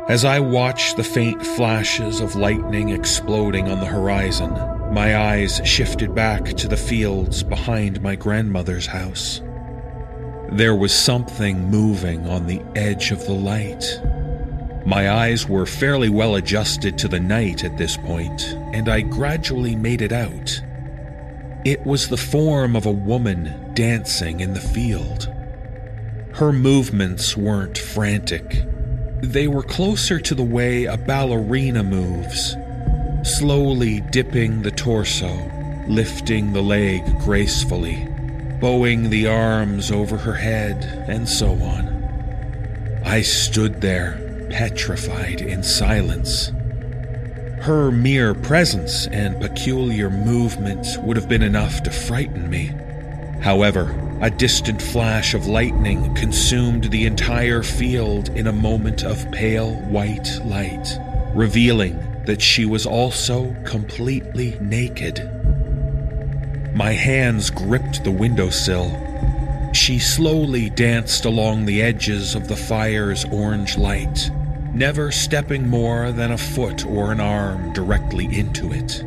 As 0.08 0.24
I 0.24 0.38
watched 0.38 0.96
the 0.96 1.02
faint 1.02 1.44
flashes 1.44 2.20
of 2.20 2.36
lightning 2.36 2.90
exploding 2.90 3.68
on 3.68 3.80
the 3.80 3.86
horizon, 3.86 4.52
my 4.92 5.16
eyes 5.16 5.60
shifted 5.64 6.14
back 6.14 6.44
to 6.44 6.68
the 6.68 6.76
fields 6.76 7.42
behind 7.42 8.00
my 8.00 8.14
grandmother's 8.14 8.86
house. 8.86 9.42
There 10.52 10.76
was 10.76 10.94
something 10.94 11.58
moving 11.70 12.28
on 12.28 12.46
the 12.46 12.62
edge 12.76 13.10
of 13.10 13.26
the 13.26 13.32
light. 13.32 13.84
My 14.86 15.10
eyes 15.10 15.48
were 15.48 15.66
fairly 15.66 16.08
well 16.08 16.36
adjusted 16.36 16.96
to 16.98 17.08
the 17.08 17.18
night 17.18 17.64
at 17.64 17.76
this 17.76 17.96
point, 17.96 18.54
and 18.72 18.88
I 18.88 19.00
gradually 19.00 19.74
made 19.74 20.02
it 20.02 20.12
out. 20.12 20.62
It 21.64 21.84
was 21.84 22.08
the 22.08 22.16
form 22.16 22.76
of 22.76 22.86
a 22.86 22.92
woman 22.92 23.74
dancing 23.74 24.38
in 24.38 24.54
the 24.54 24.60
field. 24.60 25.28
Her 26.34 26.52
movements 26.52 27.36
weren't 27.36 27.76
frantic. 27.76 28.62
They 29.22 29.48
were 29.48 29.62
closer 29.62 30.20
to 30.20 30.34
the 30.34 30.42
way 30.42 30.84
a 30.84 30.96
ballerina 30.96 31.82
moves, 31.82 32.56
slowly 33.22 34.00
dipping 34.00 34.62
the 34.62 34.70
torso, 34.70 35.34
lifting 35.88 36.52
the 36.52 36.62
leg 36.62 37.02
gracefully, 37.20 38.06
bowing 38.60 39.08
the 39.08 39.26
arms 39.26 39.90
over 39.90 40.18
her 40.18 40.34
head, 40.34 40.84
and 41.08 41.28
so 41.28 41.52
on. 41.52 43.00
I 43.04 43.22
stood 43.22 43.80
there, 43.80 44.48
petrified 44.50 45.40
in 45.40 45.62
silence. 45.62 46.52
Her 47.62 47.90
mere 47.90 48.34
presence 48.34 49.06
and 49.08 49.40
peculiar 49.40 50.10
movements 50.10 50.98
would 50.98 51.16
have 51.16 51.28
been 51.28 51.42
enough 51.42 51.82
to 51.84 51.90
frighten 51.90 52.50
me. 52.50 52.70
However, 53.40 53.94
a 54.22 54.30
distant 54.30 54.80
flash 54.80 55.34
of 55.34 55.46
lightning 55.46 56.14
consumed 56.14 56.84
the 56.84 57.04
entire 57.04 57.62
field 57.62 58.30
in 58.30 58.46
a 58.46 58.52
moment 58.52 59.04
of 59.04 59.30
pale 59.30 59.74
white 59.82 60.40
light, 60.44 60.98
revealing 61.34 61.98
that 62.24 62.40
she 62.40 62.64
was 62.64 62.86
also 62.86 63.54
completely 63.64 64.56
naked. 64.58 65.30
My 66.74 66.92
hands 66.92 67.50
gripped 67.50 68.04
the 68.04 68.10
windowsill. 68.10 68.90
She 69.74 69.98
slowly 69.98 70.70
danced 70.70 71.26
along 71.26 71.66
the 71.66 71.82
edges 71.82 72.34
of 72.34 72.48
the 72.48 72.56
fire's 72.56 73.26
orange 73.26 73.76
light, 73.76 74.30
never 74.72 75.12
stepping 75.12 75.68
more 75.68 76.10
than 76.12 76.32
a 76.32 76.38
foot 76.38 76.86
or 76.86 77.12
an 77.12 77.20
arm 77.20 77.72
directly 77.74 78.24
into 78.34 78.72
it. 78.72 79.04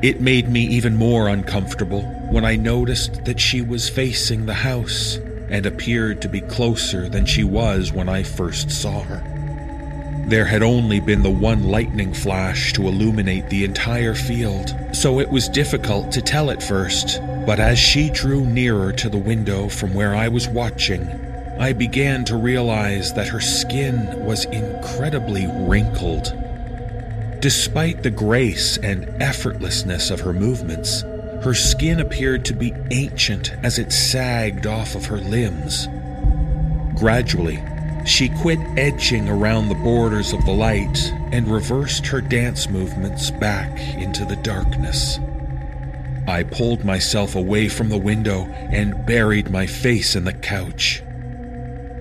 It 0.00 0.20
made 0.20 0.48
me 0.48 0.60
even 0.60 0.94
more 0.94 1.26
uncomfortable 1.28 2.02
when 2.30 2.44
I 2.44 2.54
noticed 2.54 3.24
that 3.24 3.40
she 3.40 3.60
was 3.60 3.88
facing 3.88 4.46
the 4.46 4.54
house 4.54 5.18
and 5.50 5.66
appeared 5.66 6.22
to 6.22 6.28
be 6.28 6.40
closer 6.40 7.08
than 7.08 7.26
she 7.26 7.42
was 7.42 7.92
when 7.92 8.08
I 8.08 8.22
first 8.22 8.70
saw 8.70 9.00
her. 9.00 9.24
There 10.28 10.44
had 10.44 10.62
only 10.62 11.00
been 11.00 11.24
the 11.24 11.30
one 11.30 11.64
lightning 11.64 12.14
flash 12.14 12.72
to 12.74 12.86
illuminate 12.86 13.48
the 13.48 13.64
entire 13.64 14.14
field, 14.14 14.72
so 14.92 15.18
it 15.18 15.30
was 15.30 15.48
difficult 15.48 16.12
to 16.12 16.22
tell 16.22 16.52
at 16.52 16.62
first, 16.62 17.20
but 17.44 17.58
as 17.58 17.78
she 17.78 18.08
drew 18.08 18.46
nearer 18.46 18.92
to 18.92 19.08
the 19.08 19.18
window 19.18 19.68
from 19.68 19.94
where 19.94 20.14
I 20.14 20.28
was 20.28 20.46
watching, 20.46 21.08
I 21.58 21.72
began 21.72 22.24
to 22.26 22.36
realize 22.36 23.14
that 23.14 23.26
her 23.28 23.40
skin 23.40 24.24
was 24.24 24.44
incredibly 24.44 25.48
wrinkled. 25.48 26.37
Despite 27.40 28.02
the 28.02 28.10
grace 28.10 28.78
and 28.78 29.06
effortlessness 29.20 30.10
of 30.10 30.20
her 30.20 30.32
movements, 30.32 31.02
her 31.42 31.54
skin 31.54 32.00
appeared 32.00 32.44
to 32.46 32.52
be 32.52 32.74
ancient 32.90 33.52
as 33.62 33.78
it 33.78 33.92
sagged 33.92 34.66
off 34.66 34.96
of 34.96 35.06
her 35.06 35.18
limbs. 35.18 35.86
Gradually, 36.98 37.62
she 38.04 38.28
quit 38.28 38.58
edging 38.76 39.28
around 39.28 39.68
the 39.68 39.76
borders 39.76 40.32
of 40.32 40.44
the 40.46 40.52
light 40.52 41.12
and 41.30 41.46
reversed 41.46 42.06
her 42.08 42.20
dance 42.20 42.68
movements 42.68 43.30
back 43.30 43.78
into 43.94 44.24
the 44.24 44.36
darkness. 44.36 45.20
I 46.26 46.42
pulled 46.42 46.84
myself 46.84 47.36
away 47.36 47.68
from 47.68 47.88
the 47.88 47.98
window 47.98 48.46
and 48.46 49.06
buried 49.06 49.50
my 49.50 49.66
face 49.66 50.16
in 50.16 50.24
the 50.24 50.32
couch. 50.32 51.02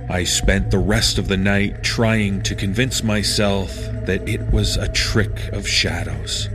I 0.10 0.24
spent 0.24 0.72
the 0.72 0.80
rest 0.80 1.18
of 1.18 1.28
the 1.28 1.38
night 1.38 1.84
trying 1.84 2.42
to 2.44 2.56
convince 2.56 3.04
myself 3.04 3.76
that 4.06 4.28
it 4.28 4.42
was 4.52 4.78
a 4.78 4.88
trick 4.88 5.50
of 5.50 5.68
shadows. 5.68 6.48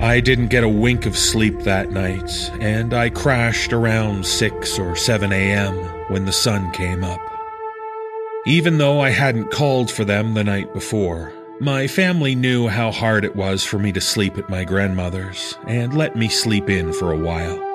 I 0.00 0.20
didn't 0.20 0.48
get 0.48 0.64
a 0.64 0.68
wink 0.68 1.06
of 1.06 1.16
sleep 1.16 1.60
that 1.60 1.92
night, 1.92 2.50
and 2.60 2.92
I 2.92 3.08
crashed 3.08 3.72
around 3.72 4.26
6 4.26 4.78
or 4.78 4.96
7 4.96 5.32
a.m. 5.32 5.74
when 6.08 6.24
the 6.24 6.32
sun 6.32 6.72
came 6.72 7.04
up. 7.04 7.20
Even 8.46 8.78
though 8.78 9.00
I 9.00 9.10
hadn't 9.10 9.52
called 9.52 9.90
for 9.90 10.04
them 10.04 10.34
the 10.34 10.44
night 10.44 10.74
before, 10.74 11.32
my 11.60 11.86
family 11.86 12.34
knew 12.34 12.66
how 12.66 12.90
hard 12.90 13.24
it 13.24 13.36
was 13.36 13.64
for 13.64 13.78
me 13.78 13.92
to 13.92 14.00
sleep 14.00 14.36
at 14.36 14.50
my 14.50 14.64
grandmother's 14.64 15.56
and 15.68 15.96
let 15.96 16.16
me 16.16 16.28
sleep 16.28 16.68
in 16.68 16.92
for 16.92 17.12
a 17.12 17.16
while. 17.18 17.73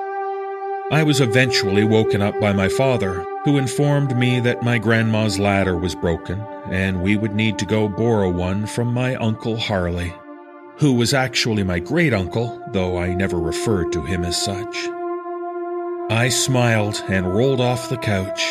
I 0.90 1.04
was 1.04 1.20
eventually 1.20 1.84
woken 1.84 2.20
up 2.20 2.40
by 2.40 2.52
my 2.52 2.68
father, 2.68 3.24
who 3.44 3.58
informed 3.58 4.16
me 4.18 4.40
that 4.40 4.64
my 4.64 4.76
grandma's 4.78 5.38
ladder 5.38 5.76
was 5.76 5.94
broken 5.94 6.40
and 6.68 7.00
we 7.00 7.16
would 7.16 7.32
need 7.32 7.60
to 7.60 7.64
go 7.64 7.88
borrow 7.88 8.28
one 8.28 8.66
from 8.66 8.92
my 8.92 9.14
uncle 9.14 9.56
Harley, 9.56 10.12
who 10.78 10.94
was 10.94 11.14
actually 11.14 11.62
my 11.62 11.78
great 11.78 12.12
uncle, 12.12 12.60
though 12.72 12.98
I 12.98 13.14
never 13.14 13.38
referred 13.38 13.92
to 13.92 14.02
him 14.02 14.24
as 14.24 14.42
such. 14.42 14.88
I 16.10 16.28
smiled 16.28 17.00
and 17.08 17.32
rolled 17.32 17.60
off 17.60 17.88
the 17.88 17.96
couch. 17.96 18.42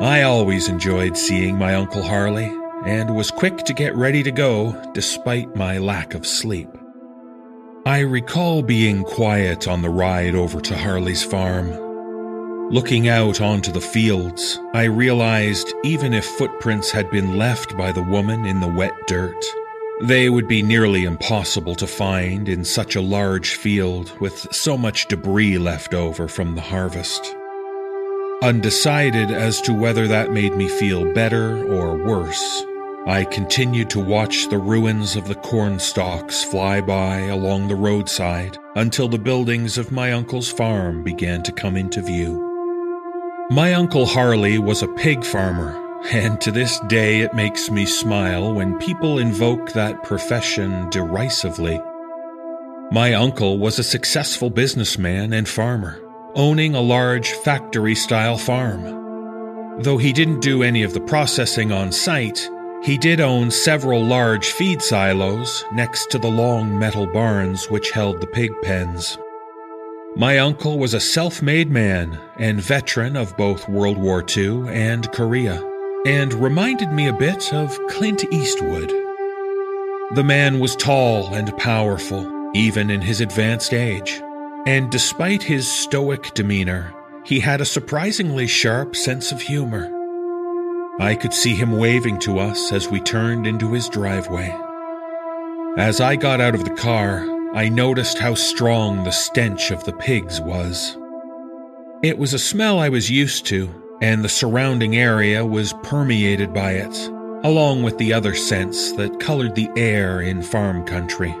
I 0.00 0.22
always 0.22 0.68
enjoyed 0.68 1.18
seeing 1.18 1.58
my 1.58 1.74
Uncle 1.74 2.02
Harley 2.02 2.50
and 2.86 3.14
was 3.14 3.30
quick 3.30 3.58
to 3.58 3.74
get 3.74 3.94
ready 3.94 4.22
to 4.22 4.32
go 4.32 4.92
despite 4.94 5.54
my 5.54 5.76
lack 5.76 6.14
of 6.14 6.26
sleep. 6.26 6.70
I 7.86 8.00
recall 8.00 8.62
being 8.62 9.04
quiet 9.04 9.68
on 9.68 9.80
the 9.80 9.90
ride 9.90 10.34
over 10.34 10.60
to 10.60 10.76
Harley's 10.76 11.22
farm. 11.22 11.70
Looking 12.68 13.06
out 13.06 13.40
onto 13.40 13.70
the 13.70 13.80
fields, 13.80 14.58
I 14.74 14.86
realized 14.86 15.72
even 15.84 16.12
if 16.12 16.24
footprints 16.24 16.90
had 16.90 17.08
been 17.12 17.38
left 17.38 17.76
by 17.76 17.92
the 17.92 18.02
woman 18.02 18.44
in 18.44 18.58
the 18.58 18.66
wet 18.66 18.92
dirt, 19.06 19.40
they 20.02 20.28
would 20.28 20.48
be 20.48 20.62
nearly 20.62 21.04
impossible 21.04 21.76
to 21.76 21.86
find 21.86 22.48
in 22.48 22.64
such 22.64 22.96
a 22.96 23.00
large 23.00 23.54
field 23.54 24.12
with 24.18 24.52
so 24.52 24.76
much 24.76 25.06
debris 25.06 25.56
left 25.56 25.94
over 25.94 26.26
from 26.26 26.56
the 26.56 26.60
harvest. 26.60 27.36
Undecided 28.42 29.30
as 29.30 29.60
to 29.60 29.72
whether 29.72 30.08
that 30.08 30.32
made 30.32 30.56
me 30.56 30.68
feel 30.68 31.14
better 31.14 31.64
or 31.72 31.96
worse, 31.96 32.64
I 33.06 33.22
continued 33.22 33.88
to 33.90 34.00
watch 34.00 34.48
the 34.48 34.58
ruins 34.58 35.14
of 35.14 35.28
the 35.28 35.36
corn 35.36 35.78
stalks 35.78 36.42
fly 36.42 36.80
by 36.80 37.20
along 37.20 37.68
the 37.68 37.76
roadside 37.76 38.58
until 38.74 39.06
the 39.06 39.16
buildings 39.16 39.78
of 39.78 39.92
my 39.92 40.10
uncle's 40.10 40.50
farm 40.50 41.04
began 41.04 41.44
to 41.44 41.52
come 41.52 41.76
into 41.76 42.02
view. 42.02 42.42
My 43.48 43.74
Uncle 43.74 44.06
Harley 44.06 44.58
was 44.58 44.82
a 44.82 44.88
pig 44.88 45.24
farmer, 45.24 45.80
and 46.10 46.40
to 46.40 46.50
this 46.50 46.80
day 46.88 47.20
it 47.20 47.32
makes 47.32 47.70
me 47.70 47.86
smile 47.86 48.52
when 48.52 48.76
people 48.80 49.20
invoke 49.20 49.70
that 49.74 50.02
profession 50.02 50.90
derisively. 50.90 51.80
My 52.90 53.14
uncle 53.14 53.56
was 53.58 53.78
a 53.78 53.84
successful 53.84 54.50
businessman 54.50 55.32
and 55.32 55.48
farmer, 55.48 56.00
owning 56.34 56.74
a 56.74 56.80
large 56.80 57.30
factory 57.30 57.94
style 57.94 58.36
farm. 58.36 58.82
Though 59.80 59.98
he 59.98 60.12
didn't 60.12 60.40
do 60.40 60.64
any 60.64 60.82
of 60.82 60.92
the 60.92 61.00
processing 61.00 61.70
on 61.70 61.92
site, 61.92 62.50
he 62.82 62.98
did 62.98 63.20
own 63.20 63.50
several 63.50 64.04
large 64.04 64.50
feed 64.52 64.80
silos 64.80 65.64
next 65.72 66.10
to 66.10 66.18
the 66.18 66.30
long 66.30 66.78
metal 66.78 67.06
barns 67.06 67.70
which 67.70 67.90
held 67.90 68.20
the 68.20 68.26
pig 68.26 68.52
pens. 68.62 69.18
My 70.16 70.38
uncle 70.38 70.78
was 70.78 70.94
a 70.94 71.00
self 71.00 71.42
made 71.42 71.70
man 71.70 72.18
and 72.38 72.60
veteran 72.60 73.16
of 73.16 73.36
both 73.36 73.68
World 73.68 73.98
War 73.98 74.24
II 74.34 74.68
and 74.68 75.10
Korea, 75.12 75.62
and 76.06 76.32
reminded 76.32 76.92
me 76.92 77.08
a 77.08 77.12
bit 77.12 77.52
of 77.52 77.78
Clint 77.88 78.24
Eastwood. 78.32 78.88
The 80.14 80.24
man 80.24 80.60
was 80.60 80.76
tall 80.76 81.34
and 81.34 81.56
powerful, 81.58 82.50
even 82.54 82.90
in 82.90 83.02
his 83.02 83.20
advanced 83.20 83.74
age, 83.74 84.22
and 84.66 84.90
despite 84.90 85.42
his 85.42 85.70
stoic 85.70 86.32
demeanor, 86.34 86.94
he 87.24 87.40
had 87.40 87.60
a 87.60 87.66
surprisingly 87.66 88.46
sharp 88.46 88.94
sense 88.94 89.32
of 89.32 89.40
humor. 89.40 89.95
I 90.98 91.14
could 91.14 91.34
see 91.34 91.54
him 91.54 91.76
waving 91.76 92.20
to 92.20 92.38
us 92.38 92.72
as 92.72 92.88
we 92.88 93.00
turned 93.00 93.46
into 93.46 93.72
his 93.72 93.88
driveway. 93.90 94.54
As 95.76 96.00
I 96.00 96.16
got 96.16 96.40
out 96.40 96.54
of 96.54 96.64
the 96.64 96.74
car, 96.74 97.22
I 97.54 97.68
noticed 97.68 98.18
how 98.18 98.34
strong 98.34 99.04
the 99.04 99.10
stench 99.10 99.70
of 99.70 99.84
the 99.84 99.92
pigs 99.92 100.40
was. 100.40 100.96
It 102.02 102.16
was 102.16 102.32
a 102.32 102.38
smell 102.38 102.78
I 102.78 102.88
was 102.88 103.10
used 103.10 103.44
to, 103.46 103.68
and 104.00 104.24
the 104.24 104.30
surrounding 104.30 104.96
area 104.96 105.44
was 105.44 105.74
permeated 105.82 106.54
by 106.54 106.72
it, 106.72 107.08
along 107.44 107.82
with 107.82 107.98
the 107.98 108.14
other 108.14 108.34
scents 108.34 108.92
that 108.92 109.20
colored 109.20 109.54
the 109.54 109.68
air 109.76 110.22
in 110.22 110.40
farm 110.40 110.82
country. 110.86 111.34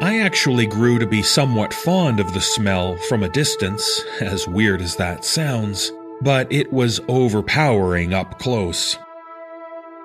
I 0.00 0.20
actually 0.20 0.66
grew 0.66 1.00
to 1.00 1.06
be 1.06 1.22
somewhat 1.22 1.74
fond 1.74 2.20
of 2.20 2.32
the 2.32 2.40
smell 2.40 2.96
from 3.08 3.24
a 3.24 3.28
distance, 3.28 4.04
as 4.20 4.46
weird 4.46 4.80
as 4.80 4.94
that 4.96 5.24
sounds, 5.24 5.90
but 6.22 6.50
it 6.52 6.72
was 6.72 7.00
overpowering 7.08 8.14
up 8.14 8.38
close. 8.38 8.96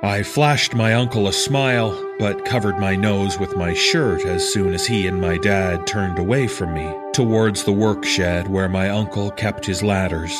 I 0.04 0.24
flashed 0.24 0.76
my 0.76 0.94
uncle 0.94 1.28
a 1.28 1.34
smile, 1.34 1.92
but 2.20 2.46
covered 2.46 2.78
my 2.80 2.96
nose 2.96 3.40
with 3.40 3.56
my 3.56 3.74
shirt 3.74 4.26
as 4.26 4.52
soon 4.52 4.74
as 4.74 4.86
he 4.86 5.08
and 5.08 5.20
my 5.20 5.38
dad 5.38 5.88
turned 5.88 6.20
away 6.20 6.48
from 6.48 6.74
me 6.74 6.94
towards 7.14 7.64
the 7.64 7.72
work 7.72 8.04
shed 8.04 8.48
where 8.48 8.70
my 8.70 8.90
uncle 8.90 9.32
kept 9.32 9.66
his 9.66 9.82
ladders. 9.84 10.34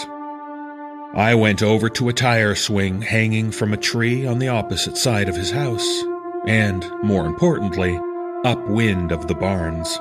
I 1.16 1.36
went 1.36 1.64
over 1.64 1.90
to 1.90 2.10
a 2.10 2.14
tire 2.14 2.54
swing 2.54 3.02
hanging 3.02 3.52
from 3.52 3.74
a 3.74 3.78
tree 3.78 4.28
on 4.28 4.40
the 4.40 4.50
opposite 4.50 4.98
side 4.98 5.30
of 5.30 5.36
his 5.36 5.52
house, 5.52 6.04
and, 6.48 6.86
more 7.02 7.26
importantly, 7.26 8.00
upwind 8.46 9.12
of 9.12 9.28
the 9.28 9.36
barns. 9.36 9.98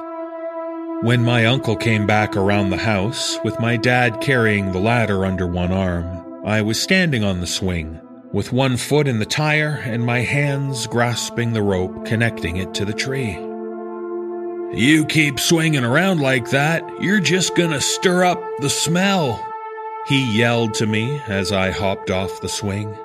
When 1.02 1.22
my 1.22 1.44
uncle 1.44 1.76
came 1.76 2.06
back 2.06 2.36
around 2.36 2.70
the 2.70 2.78
house, 2.78 3.38
with 3.44 3.60
my 3.60 3.76
dad 3.76 4.22
carrying 4.22 4.72
the 4.72 4.80
ladder 4.80 5.26
under 5.26 5.46
one 5.46 5.70
arm, 5.70 6.42
I 6.44 6.62
was 6.62 6.82
standing 6.82 7.22
on 7.22 7.40
the 7.40 7.46
swing, 7.46 8.00
with 8.32 8.50
one 8.50 8.78
foot 8.78 9.06
in 9.06 9.18
the 9.18 9.26
tire 9.26 9.82
and 9.84 10.06
my 10.06 10.20
hands 10.20 10.86
grasping 10.86 11.52
the 11.52 11.62
rope 11.62 12.06
connecting 12.06 12.56
it 12.56 12.72
to 12.74 12.86
the 12.86 12.94
tree. 12.94 13.32
You 14.72 15.04
keep 15.04 15.38
swinging 15.38 15.84
around 15.84 16.20
like 16.20 16.50
that, 16.50 16.82
you're 16.98 17.20
just 17.20 17.54
gonna 17.54 17.80
stir 17.80 18.24
up 18.24 18.42
the 18.60 18.70
smell, 18.70 19.44
he 20.06 20.36
yelled 20.36 20.72
to 20.74 20.86
me 20.86 21.20
as 21.28 21.52
I 21.52 21.72
hopped 21.72 22.10
off 22.10 22.40
the 22.40 22.48
swing. 22.48 22.96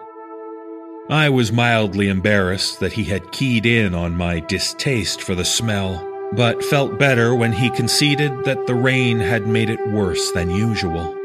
I 1.10 1.30
was 1.30 1.52
mildly 1.52 2.08
embarrassed 2.08 2.80
that 2.80 2.94
he 2.94 3.04
had 3.04 3.34
keyed 3.34 3.66
in 3.66 3.94
on 3.94 4.16
my 4.16 4.40
distaste 4.40 5.22
for 5.22 5.36
the 5.36 5.44
smell, 5.44 6.08
but 6.34 6.64
felt 6.66 6.98
better 6.98 7.36
when 7.36 7.52
he 7.52 7.70
conceded 7.72 8.32
that 8.46 8.68
the 8.68 8.76
rain 8.76 9.20
had 9.20 9.48
made 9.48 9.70
it 9.70 9.86
worse 9.90 10.32
than 10.32 10.50
usual. 10.50 11.16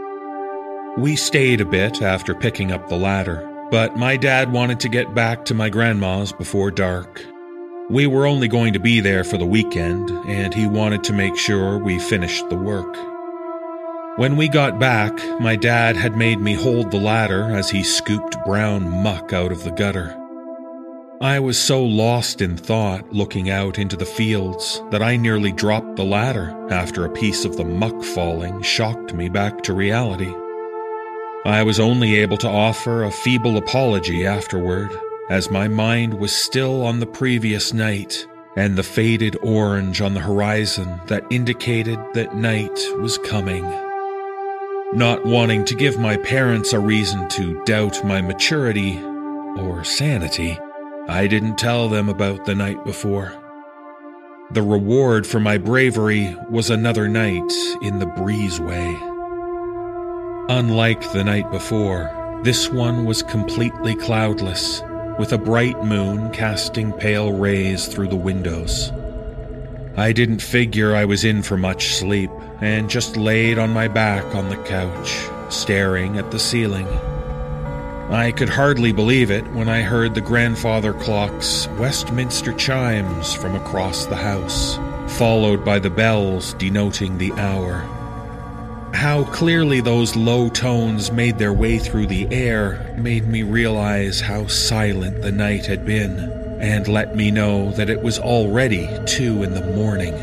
We 0.97 1.14
stayed 1.14 1.61
a 1.61 1.66
bit 1.66 2.03
after 2.03 2.35
picking 2.35 2.73
up 2.73 2.88
the 2.88 2.97
ladder, 2.97 3.47
but 3.71 3.97
my 3.97 4.16
dad 4.16 4.53
wanted 4.53 4.81
to 4.81 4.88
get 4.88 5.14
back 5.14 5.45
to 5.45 5.55
my 5.55 5.69
grandma's 5.69 6.33
before 6.33 6.71
dark. 6.71 7.25
We 7.88 8.07
were 8.07 8.27
only 8.27 8.49
going 8.49 8.73
to 8.73 8.81
be 8.81 9.01
there 9.01 9.23
for 9.23 9.38
the 9.38 9.47
weekend, 9.47 10.11
and 10.27 10.53
he 10.53 10.66
wanted 10.66 11.05
to 11.05 11.12
make 11.12 11.37
sure 11.37 11.79
we 11.79 12.01
finished 12.01 12.49
the 12.49 12.57
work. 12.57 12.97
When 14.19 14.37
we 14.37 14.49
got 14.49 14.81
back, 14.81 15.12
my 15.40 15.55
dad 15.55 15.97
had 15.97 16.16
made 16.16 16.40
me 16.40 16.55
hold 16.55 16.90
the 16.90 16.99
ladder 16.99 17.42
as 17.55 17.71
he 17.71 17.85
scooped 17.85 18.37
brown 18.45 19.03
muck 19.03 19.33
out 19.33 19.53
of 19.53 19.62
the 19.62 19.71
gutter. 19.71 20.19
I 21.21 21.41
was 21.41 21.59
so 21.59 21.83
lost 21.83 22.43
in 22.43 22.59
thought 22.59 23.11
looking 23.11 23.49
out 23.49 23.79
into 23.79 23.97
the 23.97 24.05
fields 24.05 24.83
that 24.91 25.03
I 25.03 25.17
nearly 25.17 25.51
dropped 25.51 25.97
the 25.97 26.05
ladder 26.05 26.55
after 26.71 27.07
a 27.07 27.11
piece 27.11 27.47
of 27.47 27.57
the 27.57 27.65
muck 27.65 28.05
falling 28.05 28.61
shocked 28.61 29.15
me 29.15 29.31
back 29.31 29.63
to 29.63 29.73
reality. 29.73 30.31
I 31.47 31.63
was 31.63 31.81
only 31.81 32.17
able 32.17 32.37
to 32.39 32.49
offer 32.49 33.03
a 33.03 33.11
feeble 33.11 33.57
apology 33.57 34.27
afterward, 34.27 34.91
as 35.31 35.51
my 35.51 35.69
mind 35.69 36.13
was 36.13 36.33
still 36.33 36.85
on 36.85 37.01
the 37.01 37.07
previous 37.07 37.73
night 37.73 38.27
and 38.55 38.77
the 38.77 38.83
faded 38.83 39.39
orange 39.43 40.03
on 40.03 40.13
the 40.13 40.21
horizon 40.21 41.01
that 41.07 41.25
indicated 41.31 41.99
that 42.13 42.37
night 42.37 42.79
was 42.99 43.17
coming. 43.17 43.65
Not 44.93 45.25
wanting 45.25 45.65
to 45.65 45.75
give 45.75 45.99
my 45.99 46.19
parents 46.19 46.75
a 46.75 46.79
reason 46.79 47.27
to 47.31 47.65
doubt 47.65 48.05
my 48.05 48.21
maturity 48.21 48.99
or 49.03 49.83
sanity, 49.83 50.59
I 51.09 51.29
didn't 51.29 51.57
tell 51.57 51.88
them 51.88 52.09
about 52.09 52.47
the 52.47 52.55
night 52.57 52.85
before. 52.85 53.33
The 54.51 54.62
reward 54.62 55.25
for 55.25 55.38
my 55.38 55.57
bravery 55.57 56.37
was 56.51 56.69
another 56.69 57.09
night 57.09 57.53
in 57.81 58.01
the 58.01 58.07
breezeway. 58.07 59.14
Unlike 60.49 61.12
the 61.12 61.23
night 61.23 61.49
before, 61.53 62.11
this 62.42 62.69
one 62.71 63.05
was 63.05 63.23
completely 63.23 63.95
cloudless, 63.95 64.83
with 65.16 65.33
a 65.33 65.38
bright 65.38 65.85
moon 65.85 66.33
casting 66.33 66.92
pale 66.92 67.33
rays 67.33 67.87
through 67.87 68.09
the 68.09 68.16
windows. 68.16 68.90
I 69.97 70.12
didn't 70.12 70.42
figure 70.42 70.97
I 70.97 71.05
was 71.05 71.25
in 71.25 71.42
for 71.42 71.57
much 71.57 71.95
sleep 71.95 72.31
and 72.61 72.90
just 72.90 73.16
laid 73.16 73.59
on 73.59 73.71
my 73.71 73.87
back 73.87 74.35
on 74.35 74.49
the 74.49 74.62
couch, 74.64 75.16
staring 75.51 76.19
at 76.19 76.33
the 76.33 76.40
ceiling. 76.40 76.88
I 78.11 78.31
could 78.31 78.49
hardly 78.49 78.92
believe 78.92 79.33
it 79.33 79.45
when 79.49 79.69
I 79.69 79.83
heard 79.83 80.14
the 80.14 80.21
grandfather 80.21 80.92
clock's 80.92 81.66
Westminster 81.71 82.53
chimes 82.53 83.35
from 83.35 83.57
across 83.57 84.07
the 84.07 84.14
house, 84.14 84.77
followed 85.19 85.64
by 85.64 85.81
the 85.81 85.90
bells 85.90 86.55
denoting 86.55 87.19
the 87.19 87.33
hour. 87.33 87.81
How 88.95 89.25
clearly 89.25 89.81
those 89.81 90.14
low 90.14 90.49
tones 90.49 91.11
made 91.11 91.38
their 91.38 91.53
way 91.53 91.81
through 91.81 92.07
the 92.07 92.33
air 92.33 92.95
made 92.97 93.27
me 93.27 93.42
realize 93.42 94.21
how 94.21 94.47
silent 94.47 95.23
the 95.23 95.33
night 95.33 95.66
had 95.66 95.85
been, 95.85 96.31
and 96.61 96.87
let 96.87 97.16
me 97.16 97.33
know 97.33 97.73
that 97.73 97.90
it 97.90 98.03
was 98.03 98.21
already 98.21 98.88
two 99.07 99.42
in 99.42 99.53
the 99.53 99.66
morning. 99.75 100.14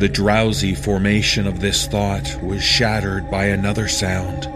The 0.00 0.10
drowsy 0.12 0.74
formation 0.74 1.46
of 1.46 1.60
this 1.60 1.86
thought 1.86 2.42
was 2.42 2.64
shattered 2.64 3.30
by 3.30 3.44
another 3.44 3.86
sound 3.86 4.52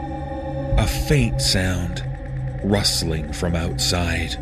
a 0.83 0.87
faint 0.87 1.41
sound, 1.41 2.05
rustling 2.65 3.33
from 3.33 3.55
outside. 3.55 4.33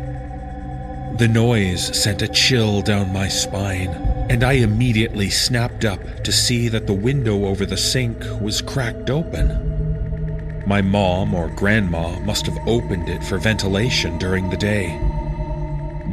The 1.19 1.27
noise 1.27 1.95
sent 1.95 2.23
a 2.23 2.27
chill 2.27 2.81
down 2.81 3.13
my 3.13 3.27
spine 3.27 3.89
and 4.27 4.43
I 4.43 4.53
immediately 4.53 5.29
snapped 5.29 5.85
up 5.85 5.99
to 6.23 6.31
see 6.31 6.67
that 6.69 6.87
the 6.87 6.93
window 6.93 7.45
over 7.45 7.63
the 7.63 7.77
sink 7.77 8.17
was 8.41 8.59
cracked 8.59 9.11
open. 9.11 10.63
My 10.65 10.81
mom 10.81 11.35
or 11.35 11.49
grandma 11.49 12.17
must 12.21 12.47
have 12.47 12.67
opened 12.67 13.07
it 13.07 13.23
for 13.23 13.37
ventilation 13.37 14.17
during 14.17 14.49
the 14.49 14.57
day. 14.57 14.97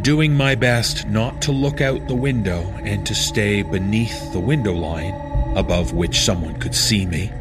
Doing 0.03 0.35
my 0.35 0.55
best 0.55 1.07
not 1.07 1.41
to 1.43 1.53
look 1.53 1.81
out 1.81 2.07
the 2.07 2.15
window 2.15 2.61
and 2.85 3.07
to 3.07 3.15
stay 3.15 3.63
beneath 3.63 4.31
the 4.35 4.41
window 4.41 4.75
line, 4.75 5.15
above 5.57 5.95
which 5.95 6.21
someone 6.21 6.61
could 6.61 6.75
see 6.75 7.07
me, 7.07 7.33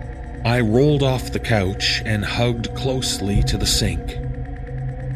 I 0.45 0.62
rolled 0.62 1.04
off 1.04 1.32
the 1.32 1.39
couch 1.39 2.02
and 2.06 2.23
hugged 2.23 2.73
closely 2.76 3.43
to 3.43 3.58
the 3.58 3.65
sink. 3.65 4.17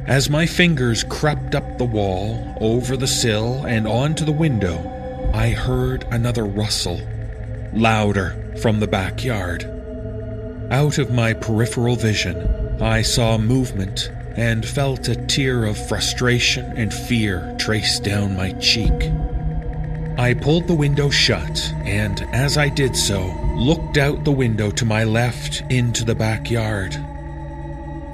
As 0.07 0.29
my 0.29 0.45
fingers 0.45 1.03
crept 1.03 1.55
up 1.55 1.77
the 1.77 1.85
wall, 1.85 2.55
over 2.59 2.97
the 2.97 3.07
sill, 3.07 3.65
and 3.65 3.87
onto 3.87 4.25
the 4.25 4.31
window, 4.31 5.31
I 5.33 5.51
heard 5.51 6.05
another 6.11 6.43
rustle, 6.43 6.99
louder, 7.71 8.55
from 8.61 8.79
the 8.79 8.87
backyard. 8.87 9.63
Out 10.71 10.97
of 10.97 11.11
my 11.11 11.33
peripheral 11.33 11.95
vision, 11.95 12.81
I 12.81 13.01
saw 13.01 13.37
movement 13.37 14.11
and 14.35 14.65
felt 14.65 15.07
a 15.07 15.15
tear 15.27 15.65
of 15.65 15.77
frustration 15.87 16.65
and 16.77 16.93
fear 16.93 17.55
trace 17.59 17.99
down 17.99 18.35
my 18.35 18.53
cheek. 18.53 19.11
I 20.21 20.35
pulled 20.35 20.67
the 20.67 20.75
window 20.75 21.09
shut 21.09 21.73
and, 21.83 22.21
as 22.31 22.55
I 22.55 22.69
did 22.69 22.95
so, 22.95 23.33
looked 23.55 23.97
out 23.97 24.23
the 24.23 24.31
window 24.31 24.69
to 24.69 24.85
my 24.85 25.03
left 25.03 25.63
into 25.71 26.05
the 26.05 26.13
backyard. 26.13 26.93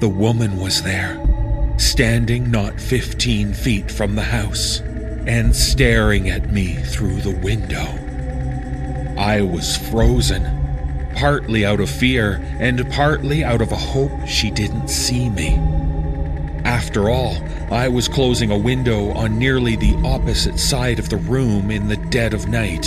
The 0.00 0.08
woman 0.08 0.58
was 0.58 0.82
there, 0.82 1.22
standing 1.76 2.50
not 2.50 2.80
15 2.80 3.52
feet 3.52 3.90
from 3.90 4.14
the 4.14 4.22
house 4.22 4.80
and 5.26 5.54
staring 5.54 6.30
at 6.30 6.50
me 6.50 6.76
through 6.76 7.20
the 7.20 7.38
window. 7.40 7.84
I 9.20 9.42
was 9.42 9.76
frozen, 9.76 11.12
partly 11.14 11.66
out 11.66 11.78
of 11.78 11.90
fear 11.90 12.36
and 12.58 12.90
partly 12.90 13.44
out 13.44 13.60
of 13.60 13.70
a 13.70 13.76
hope 13.76 14.26
she 14.26 14.50
didn't 14.50 14.88
see 14.88 15.28
me. 15.28 15.77
After 16.68 17.08
all, 17.08 17.34
I 17.72 17.88
was 17.88 18.08
closing 18.08 18.50
a 18.50 18.58
window 18.58 19.08
on 19.12 19.38
nearly 19.38 19.74
the 19.74 19.96
opposite 20.04 20.58
side 20.58 20.98
of 20.98 21.08
the 21.08 21.16
room 21.16 21.70
in 21.70 21.88
the 21.88 21.96
dead 21.96 22.34
of 22.34 22.46
night. 22.46 22.86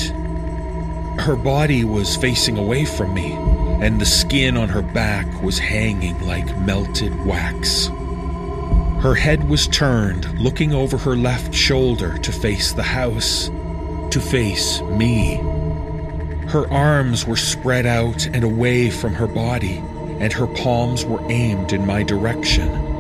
Her 1.20 1.36
body 1.36 1.84
was 1.84 2.15
facing 2.15 2.60
away 2.60 2.86
from 2.86 3.12
me, 3.15 3.34
and 3.82 4.00
the 4.00 4.06
skin 4.06 4.56
on 4.56 4.70
her 4.70 4.84
back 4.84 5.26
was 5.41 5.58
hanging 5.58 6.20
like 6.28 6.56
melted 6.60 7.26
wax. 7.26 7.88
Her 9.02 9.15
head 9.15 9.50
was 9.50 9.67
turned, 9.67 10.39
looking 10.39 10.74
over 10.74 11.00
her 11.00 11.15
left 11.15 11.52
shoulder 11.52 12.20
to 12.20 12.32
face 12.32 12.74
the 12.74 12.84
house, 12.84 13.48
to 14.12 14.20
face 14.20 14.80
me. 14.82 15.38
Her 16.50 16.72
arms 16.72 17.26
were 17.26 17.36
spread 17.36 17.88
out 17.88 18.28
and 18.28 18.44
away 18.44 18.91
from 18.91 19.15
her 19.15 19.28
body, 19.28 19.78
and 20.20 20.32
her 20.34 20.46
palms 20.46 21.04
were 21.04 21.32
aimed 21.32 21.74
in 21.74 21.84
my 21.88 22.04
direction. 22.04 22.90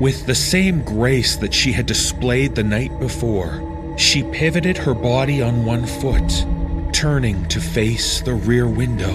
With 0.00 0.24
the 0.24 0.34
same 0.34 0.82
grace 0.82 1.36
that 1.36 1.52
she 1.52 1.72
had 1.72 1.84
displayed 1.84 2.54
the 2.54 2.64
night 2.64 2.98
before, 2.98 3.94
she 3.98 4.22
pivoted 4.22 4.78
her 4.78 4.94
body 4.94 5.42
on 5.42 5.66
one 5.66 5.84
foot, 5.84 6.46
turning 6.94 7.46
to 7.48 7.60
face 7.60 8.22
the 8.22 8.32
rear 8.32 8.66
window. 8.66 9.14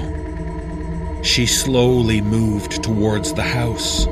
She 1.23 1.47
slowly 1.47 2.21
moved 2.21 2.83
towards 2.83 3.33
the 3.33 3.41
house, 3.41 4.05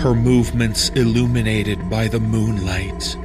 her 0.00 0.14
movements 0.16 0.88
illuminated 0.90 1.88
by 1.88 2.08
the 2.08 2.18
moonlight. 2.18 3.16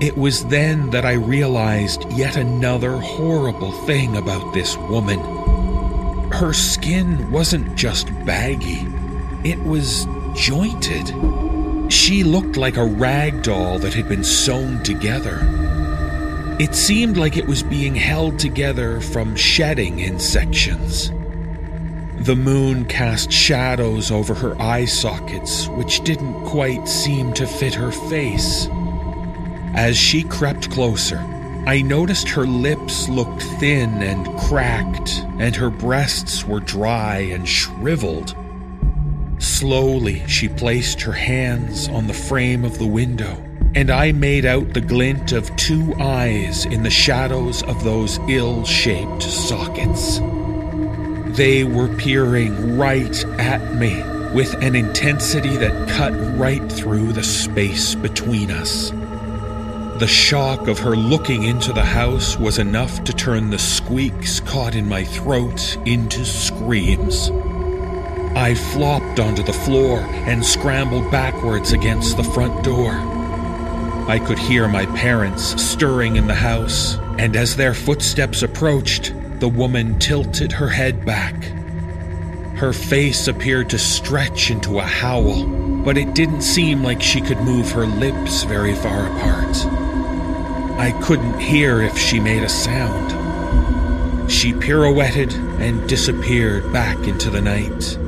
It 0.00 0.16
was 0.16 0.46
then 0.46 0.88
that 0.90 1.04
I 1.04 1.12
realized 1.12 2.10
yet 2.12 2.36
another 2.36 2.92
horrible 2.92 3.72
thing 3.84 4.16
about 4.16 4.54
this 4.54 4.78
woman. 4.78 5.20
Her 6.32 6.54
skin 6.54 7.30
wasn't 7.30 7.76
just 7.76 8.08
baggy, 8.24 8.86
it 9.44 9.62
was 9.64 10.06
jointed. 10.34 11.12
She 11.88 12.22
looked 12.22 12.56
like 12.56 12.76
a 12.76 12.84
rag 12.84 13.42
doll 13.42 13.78
that 13.78 13.94
had 13.94 14.08
been 14.08 14.24
sewn 14.24 14.82
together. 14.82 15.40
It 16.58 16.74
seemed 16.74 17.16
like 17.16 17.36
it 17.36 17.46
was 17.46 17.62
being 17.62 17.94
held 17.94 18.38
together 18.38 19.00
from 19.00 19.36
shedding 19.36 20.00
in 20.00 20.18
sections. 20.18 21.10
The 22.26 22.36
moon 22.36 22.84
cast 22.84 23.30
shadows 23.30 24.10
over 24.10 24.34
her 24.34 24.60
eye 24.60 24.84
sockets, 24.84 25.68
which 25.68 26.02
didn't 26.02 26.44
quite 26.44 26.88
seem 26.88 27.32
to 27.34 27.46
fit 27.46 27.74
her 27.74 27.92
face. 27.92 28.68
As 29.74 29.96
she 29.96 30.24
crept 30.24 30.70
closer, 30.70 31.18
I 31.66 31.82
noticed 31.82 32.28
her 32.30 32.46
lips 32.46 33.08
looked 33.08 33.42
thin 33.42 34.02
and 34.02 34.26
cracked, 34.40 35.24
and 35.38 35.54
her 35.56 35.70
breasts 35.70 36.44
were 36.44 36.60
dry 36.60 37.18
and 37.18 37.48
shriveled. 37.48 38.34
Slowly, 39.58 40.22
she 40.28 40.48
placed 40.48 41.00
her 41.00 41.10
hands 41.10 41.88
on 41.88 42.06
the 42.06 42.14
frame 42.14 42.64
of 42.64 42.78
the 42.78 42.86
window, 42.86 43.44
and 43.74 43.90
I 43.90 44.12
made 44.12 44.46
out 44.46 44.72
the 44.72 44.80
glint 44.80 45.32
of 45.32 45.54
two 45.56 45.96
eyes 45.98 46.64
in 46.64 46.84
the 46.84 46.90
shadows 46.90 47.64
of 47.64 47.82
those 47.82 48.20
ill 48.28 48.64
shaped 48.64 49.24
sockets. 49.24 50.20
They 51.36 51.64
were 51.64 51.88
peering 51.96 52.78
right 52.78 53.24
at 53.40 53.74
me 53.74 54.00
with 54.32 54.54
an 54.62 54.76
intensity 54.76 55.56
that 55.56 55.88
cut 55.88 56.12
right 56.38 56.70
through 56.70 57.12
the 57.12 57.24
space 57.24 57.96
between 57.96 58.52
us. 58.52 58.90
The 59.98 60.06
shock 60.06 60.68
of 60.68 60.78
her 60.78 60.94
looking 60.94 61.42
into 61.42 61.72
the 61.72 61.84
house 61.84 62.38
was 62.38 62.60
enough 62.60 63.02
to 63.02 63.12
turn 63.12 63.50
the 63.50 63.58
squeaks 63.58 64.38
caught 64.38 64.76
in 64.76 64.88
my 64.88 65.02
throat 65.02 65.76
into 65.84 66.24
screams. 66.24 67.32
I 68.38 68.54
flopped 68.54 69.18
onto 69.18 69.42
the 69.42 69.52
floor 69.52 69.98
and 69.98 70.46
scrambled 70.46 71.10
backwards 71.10 71.72
against 71.72 72.16
the 72.16 72.22
front 72.22 72.62
door. 72.62 72.92
I 74.06 74.20
could 74.24 74.38
hear 74.38 74.68
my 74.68 74.86
parents 74.86 75.60
stirring 75.60 76.14
in 76.14 76.28
the 76.28 76.36
house, 76.36 76.98
and 77.18 77.34
as 77.34 77.56
their 77.56 77.74
footsteps 77.74 78.44
approached, 78.44 79.12
the 79.40 79.48
woman 79.48 79.98
tilted 79.98 80.52
her 80.52 80.68
head 80.68 81.04
back. 81.04 81.34
Her 82.54 82.72
face 82.72 83.26
appeared 83.26 83.70
to 83.70 83.78
stretch 83.78 84.52
into 84.52 84.78
a 84.78 84.82
howl, 84.82 85.44
but 85.44 85.98
it 85.98 86.14
didn't 86.14 86.42
seem 86.42 86.84
like 86.84 87.02
she 87.02 87.20
could 87.20 87.40
move 87.40 87.72
her 87.72 87.86
lips 87.86 88.44
very 88.44 88.76
far 88.76 89.06
apart. 89.06 89.66
I 90.78 90.96
couldn't 91.02 91.40
hear 91.40 91.82
if 91.82 91.98
she 91.98 92.20
made 92.20 92.44
a 92.44 92.48
sound. 92.48 94.30
She 94.30 94.52
pirouetted 94.52 95.34
and 95.60 95.88
disappeared 95.88 96.72
back 96.72 96.98
into 97.08 97.30
the 97.30 97.40
night. 97.40 97.98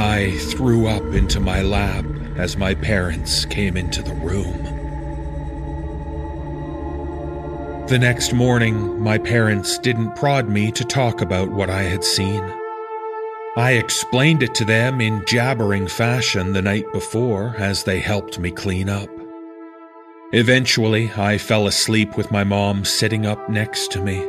I 0.00 0.30
threw 0.38 0.86
up 0.86 1.02
into 1.12 1.40
my 1.40 1.60
lap 1.60 2.06
as 2.36 2.56
my 2.56 2.72
parents 2.72 3.44
came 3.44 3.76
into 3.76 4.00
the 4.00 4.14
room. 4.14 4.56
The 7.86 7.98
next 7.98 8.32
morning, 8.32 8.98
my 8.98 9.18
parents 9.18 9.76
didn't 9.76 10.16
prod 10.16 10.48
me 10.48 10.72
to 10.72 10.84
talk 10.84 11.20
about 11.20 11.50
what 11.50 11.68
I 11.68 11.82
had 11.82 12.02
seen. 12.02 12.42
I 13.58 13.72
explained 13.72 14.42
it 14.42 14.54
to 14.54 14.64
them 14.64 15.02
in 15.02 15.22
jabbering 15.26 15.86
fashion 15.86 16.54
the 16.54 16.62
night 16.62 16.90
before 16.94 17.54
as 17.58 17.84
they 17.84 18.00
helped 18.00 18.38
me 18.38 18.50
clean 18.50 18.88
up. 18.88 19.10
Eventually, 20.32 21.12
I 21.14 21.36
fell 21.36 21.66
asleep 21.66 22.16
with 22.16 22.32
my 22.32 22.42
mom 22.42 22.86
sitting 22.86 23.26
up 23.26 23.50
next 23.50 23.92
to 23.92 24.00
me. 24.00 24.26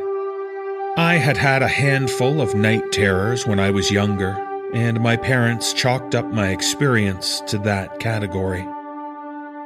I 0.98 1.14
had 1.14 1.38
had 1.38 1.62
a 1.62 1.68
handful 1.68 2.42
of 2.42 2.54
night 2.54 2.92
terrors 2.92 3.46
when 3.46 3.58
I 3.58 3.70
was 3.70 3.90
younger, 3.90 4.36
and 4.72 5.00
my 5.00 5.16
parents 5.16 5.72
chalked 5.72 6.14
up 6.14 6.26
my 6.26 6.48
experience 6.48 7.40
to 7.48 7.58
that 7.58 8.00
category. 8.00 8.66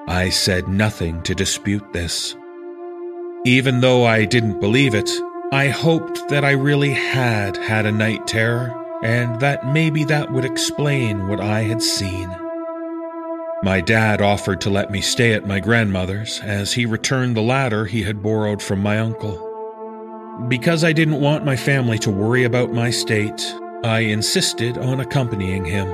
I 0.08 0.30
said 0.30 0.68
nothing 0.68 1.22
to 1.22 1.34
dispute 1.34 1.92
this. 1.92 2.36
Even 3.44 3.80
though 3.80 4.04
I 4.04 4.24
didn't 4.24 4.60
believe 4.60 4.94
it, 4.94 5.10
I 5.52 5.68
hoped 5.68 6.28
that 6.28 6.44
I 6.44 6.52
really 6.52 6.90
had 6.90 7.56
had 7.56 7.86
a 7.86 7.92
night 7.92 8.26
terror 8.26 8.74
and 9.04 9.40
that 9.40 9.66
maybe 9.66 10.04
that 10.04 10.32
would 10.32 10.44
explain 10.44 11.28
what 11.28 11.40
I 11.40 11.62
had 11.62 11.82
seen. 11.82 12.28
My 13.62 13.80
dad 13.80 14.20
offered 14.20 14.60
to 14.62 14.70
let 14.70 14.90
me 14.90 15.00
stay 15.00 15.32
at 15.34 15.46
my 15.46 15.60
grandmother's 15.60 16.40
as 16.40 16.72
he 16.72 16.86
returned 16.86 17.36
the 17.36 17.42
ladder 17.42 17.84
he 17.84 18.02
had 18.02 18.22
borrowed 18.22 18.62
from 18.62 18.80
my 18.80 18.98
uncle. 18.98 19.42
Because 20.48 20.84
I 20.84 20.92
didn't 20.92 21.20
want 21.20 21.44
my 21.44 21.56
family 21.56 21.98
to 22.00 22.10
worry 22.10 22.44
about 22.44 22.72
my 22.72 22.90
state, 22.90 23.54
I 23.84 24.00
insisted 24.00 24.78
on 24.78 25.00
accompanying 25.00 25.64
him. 25.64 25.88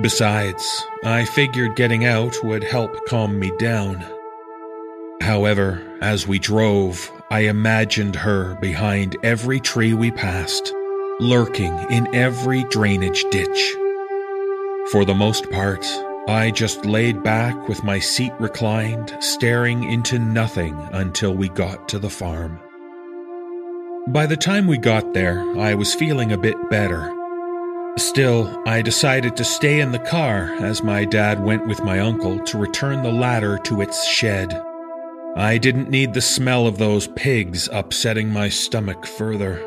Besides, 0.00 0.84
I 1.04 1.24
figured 1.24 1.76
getting 1.76 2.04
out 2.04 2.36
would 2.44 2.62
help 2.62 3.06
calm 3.06 3.38
me 3.38 3.50
down. 3.58 4.04
However, 5.20 5.82
as 6.00 6.28
we 6.28 6.38
drove, 6.38 7.10
I 7.30 7.40
imagined 7.40 8.14
her 8.16 8.54
behind 8.56 9.16
every 9.22 9.58
tree 9.58 9.94
we 9.94 10.10
passed, 10.10 10.72
lurking 11.18 11.72
in 11.90 12.14
every 12.14 12.64
drainage 12.64 13.24
ditch. 13.30 13.74
For 14.92 15.04
the 15.04 15.14
most 15.14 15.50
part, 15.50 15.84
I 16.28 16.50
just 16.54 16.84
laid 16.84 17.22
back 17.22 17.68
with 17.68 17.82
my 17.82 17.98
seat 17.98 18.32
reclined, 18.38 19.16
staring 19.20 19.84
into 19.84 20.18
nothing 20.18 20.76
until 20.92 21.34
we 21.34 21.48
got 21.48 21.88
to 21.88 21.98
the 21.98 22.10
farm. 22.10 22.60
By 24.08 24.26
the 24.26 24.36
time 24.36 24.68
we 24.68 24.78
got 24.78 25.14
there, 25.14 25.44
I 25.58 25.74
was 25.74 25.96
feeling 25.96 26.30
a 26.30 26.38
bit 26.38 26.56
better. 26.70 27.12
Still, 27.98 28.62
I 28.64 28.80
decided 28.80 29.36
to 29.36 29.44
stay 29.44 29.80
in 29.80 29.90
the 29.90 29.98
car 29.98 30.54
as 30.60 30.80
my 30.80 31.04
dad 31.04 31.42
went 31.42 31.66
with 31.66 31.82
my 31.82 31.98
uncle 31.98 32.38
to 32.38 32.58
return 32.58 33.02
the 33.02 33.10
ladder 33.10 33.58
to 33.64 33.80
its 33.80 34.06
shed. 34.06 34.62
I 35.34 35.58
didn't 35.58 35.90
need 35.90 36.14
the 36.14 36.20
smell 36.20 36.68
of 36.68 36.78
those 36.78 37.08
pigs 37.08 37.68
upsetting 37.72 38.28
my 38.28 38.48
stomach 38.48 39.06
further. 39.06 39.60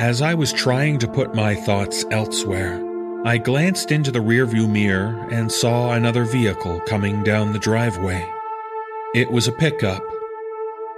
As 0.00 0.20
I 0.20 0.34
was 0.34 0.52
trying 0.52 0.98
to 0.98 1.08
put 1.08 1.34
my 1.34 1.54
thoughts 1.54 2.04
elsewhere, 2.10 2.78
I 3.24 3.38
glanced 3.38 3.90
into 3.90 4.10
the 4.10 4.18
rearview 4.18 4.68
mirror 4.68 5.26
and 5.30 5.50
saw 5.50 5.92
another 5.92 6.24
vehicle 6.24 6.80
coming 6.80 7.22
down 7.22 7.54
the 7.54 7.58
driveway. 7.58 8.22
It 9.14 9.32
was 9.32 9.48
a 9.48 9.52
pickup. 9.52 10.02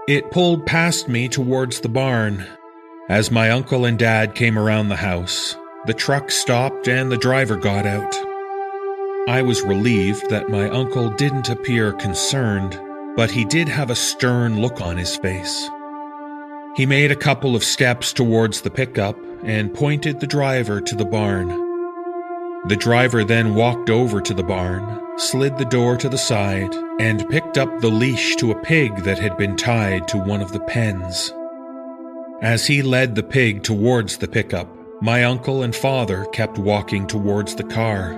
It 0.09 0.31
pulled 0.31 0.67
past 0.67 1.09
me 1.09 1.29
towards 1.29 1.81
the 1.81 1.89
barn. 1.89 2.47
As 3.09 3.31
my 3.31 3.51
uncle 3.51 3.85
and 3.85 3.99
dad 3.99 4.35
came 4.35 4.59
around 4.59 4.89
the 4.89 4.97
house, 4.97 5.57
the 5.87 5.95
truck 5.95 6.31
stopped 6.31 6.89
and 6.89 7.11
the 7.11 7.17
driver 7.17 7.57
got 7.57 7.87
out. 7.87 8.15
I 9.29 9.43
was 9.43 9.63
relieved 9.63 10.31
that 10.31 10.49
my 10.49 10.69
uncle 10.69 11.11
didn't 11.11 11.49
appear 11.49 11.93
concerned 11.93 12.81
but 13.17 13.31
he 13.31 13.45
did 13.47 13.69
have 13.69 13.91
a 13.91 13.97
stern 13.97 14.61
look 14.61 14.81
on 14.81 14.99
his 14.99 15.17
face. 15.17 15.71
He 16.77 16.85
made 16.85 17.11
a 17.11 17.17
couple 17.17 17.57
of 17.57 17.65
steps 17.65 18.13
towards 18.13 18.61
the 18.61 18.71
pickup 18.71 19.19
and 19.43 19.73
pointed 19.73 20.21
the 20.21 20.27
driver 20.27 20.83
to 20.83 20.95
the 20.95 21.07
barn. 21.07 21.66
The 22.69 22.77
driver 22.77 23.23
then 23.23 23.55
walked 23.55 23.91
over 23.91 24.21
to 24.21 24.35
the 24.35 24.43
barn, 24.43 25.01
slid 25.19 25.57
the 25.57 25.65
door 25.67 25.97
to 25.99 26.09
the 26.09 26.19
side, 26.19 26.75
and 26.99 27.29
picked 27.29 27.59
up 27.59 27.81
the 27.81 27.89
leash 27.91 28.35
to 28.37 28.51
a 28.51 28.61
pig 28.63 29.05
that 29.05 29.21
had 29.21 29.37
been 29.37 29.57
tied 29.57 30.09
to 30.09 30.19
one 30.19 30.43
of 30.43 30.51
the 30.51 30.59
pens. 30.59 31.33
As 32.43 32.67
he 32.67 32.83
led 32.83 33.15
the 33.15 33.23
pig 33.23 33.63
towards 33.63 34.17
the 34.17 34.27
pickup, 34.27 34.69
my 35.01 35.23
uncle 35.23 35.63
and 35.63 35.77
father 35.77 36.25
kept 36.33 36.59
walking 36.59 37.07
towards 37.07 37.55
the 37.55 37.63
car. 37.63 38.15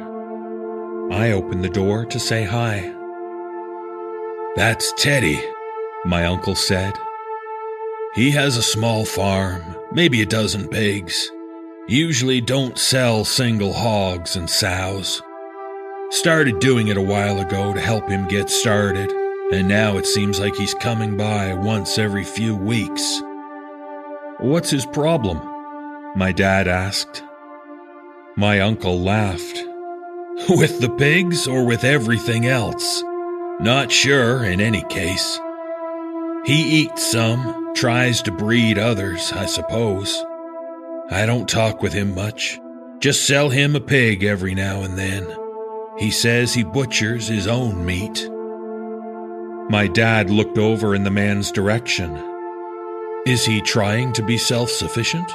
I 1.12 1.32
opened 1.32 1.62
the 1.62 1.68
door 1.68 2.06
to 2.06 2.18
say 2.18 2.44
hi. 2.44 2.94
That's 4.56 4.94
Teddy, 4.94 5.42
my 6.06 6.24
uncle 6.24 6.54
said. 6.54 6.94
He 8.14 8.30
has 8.30 8.56
a 8.56 8.62
small 8.62 9.04
farm, 9.04 9.76
maybe 9.92 10.22
a 10.22 10.26
dozen 10.26 10.68
pigs. 10.68 11.30
Usually 11.88 12.42
don't 12.42 12.76
sell 12.76 13.24
single 13.24 13.72
hogs 13.72 14.36
and 14.36 14.50
sows. 14.50 15.22
Started 16.10 16.60
doing 16.60 16.88
it 16.88 16.98
a 16.98 17.02
while 17.02 17.40
ago 17.40 17.72
to 17.72 17.80
help 17.80 18.10
him 18.10 18.28
get 18.28 18.50
started, 18.50 19.10
and 19.54 19.68
now 19.68 19.96
it 19.96 20.04
seems 20.04 20.38
like 20.38 20.54
he's 20.54 20.74
coming 20.74 21.16
by 21.16 21.54
once 21.54 21.96
every 21.96 22.24
few 22.24 22.54
weeks. 22.54 23.22
What's 24.36 24.68
his 24.68 24.84
problem? 24.84 25.38
My 26.14 26.30
dad 26.30 26.68
asked. 26.68 27.22
My 28.36 28.60
uncle 28.60 29.00
laughed. 29.00 29.56
With 30.50 30.82
the 30.82 30.94
pigs 30.98 31.46
or 31.48 31.64
with 31.64 31.84
everything 31.84 32.44
else? 32.44 33.02
Not 33.60 33.90
sure 33.90 34.44
in 34.44 34.60
any 34.60 34.82
case. 34.90 35.40
He 36.44 36.82
eats 36.82 37.10
some, 37.10 37.72
tries 37.74 38.20
to 38.22 38.30
breed 38.30 38.78
others, 38.78 39.32
I 39.32 39.46
suppose. 39.46 40.22
I 41.10 41.24
don't 41.24 41.48
talk 41.48 41.82
with 41.82 41.92
him 41.92 42.14
much. 42.14 42.60
Just 43.00 43.26
sell 43.26 43.48
him 43.48 43.74
a 43.74 43.80
pig 43.80 44.24
every 44.24 44.54
now 44.54 44.82
and 44.82 44.98
then. 44.98 45.26
He 45.98 46.10
says 46.10 46.52
he 46.52 46.64
butchers 46.64 47.28
his 47.28 47.46
own 47.46 47.86
meat. 47.86 48.28
My 49.70 49.86
dad 49.86 50.30
looked 50.30 50.58
over 50.58 50.94
in 50.94 51.04
the 51.04 51.10
man's 51.10 51.50
direction. 51.50 52.16
Is 53.26 53.44
he 53.44 53.60
trying 53.60 54.12
to 54.14 54.22
be 54.22 54.38
self 54.38 54.70
sufficient? 54.70 55.30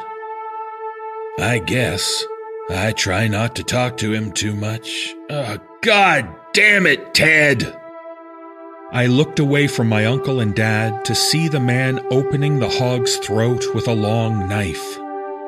I 1.39 1.59
guess. 1.59 2.25
I 2.69 2.91
try 2.91 3.27
not 3.27 3.55
to 3.55 3.63
talk 3.63 3.97
to 3.97 4.13
him 4.13 4.31
too 4.31 4.55
much. 4.55 5.13
Oh, 5.29 5.57
God 5.81 6.29
damn 6.53 6.85
it, 6.85 7.13
Ted! 7.13 7.75
I 8.91 9.07
looked 9.07 9.39
away 9.39 9.67
from 9.67 9.89
my 9.89 10.05
uncle 10.05 10.39
and 10.39 10.55
dad 10.55 11.03
to 11.05 11.15
see 11.15 11.47
the 11.47 11.59
man 11.59 11.99
opening 12.11 12.59
the 12.59 12.69
hog's 12.69 13.17
throat 13.17 13.65
with 13.73 13.87
a 13.87 13.93
long 13.93 14.47
knife. 14.47 14.99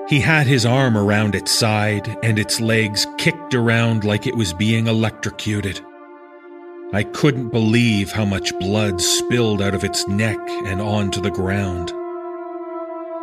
He 0.07 0.19
had 0.19 0.45
his 0.45 0.67
arm 0.67 0.95
around 0.95 1.33
its 1.33 1.51
side, 1.51 2.15
and 2.21 2.37
its 2.37 2.61
legs 2.61 3.07
kicked 3.17 3.55
around 3.55 4.03
like 4.03 4.27
it 4.27 4.35
was 4.35 4.53
being 4.53 4.85
electrocuted. 4.85 5.81
I 6.93 7.03
couldn't 7.03 7.49
believe 7.49 8.11
how 8.11 8.25
much 8.25 8.57
blood 8.59 9.01
spilled 9.01 9.63
out 9.63 9.73
of 9.73 9.83
its 9.83 10.07
neck 10.07 10.37
and 10.65 10.79
onto 10.79 11.19
the 11.19 11.31
ground. 11.31 11.91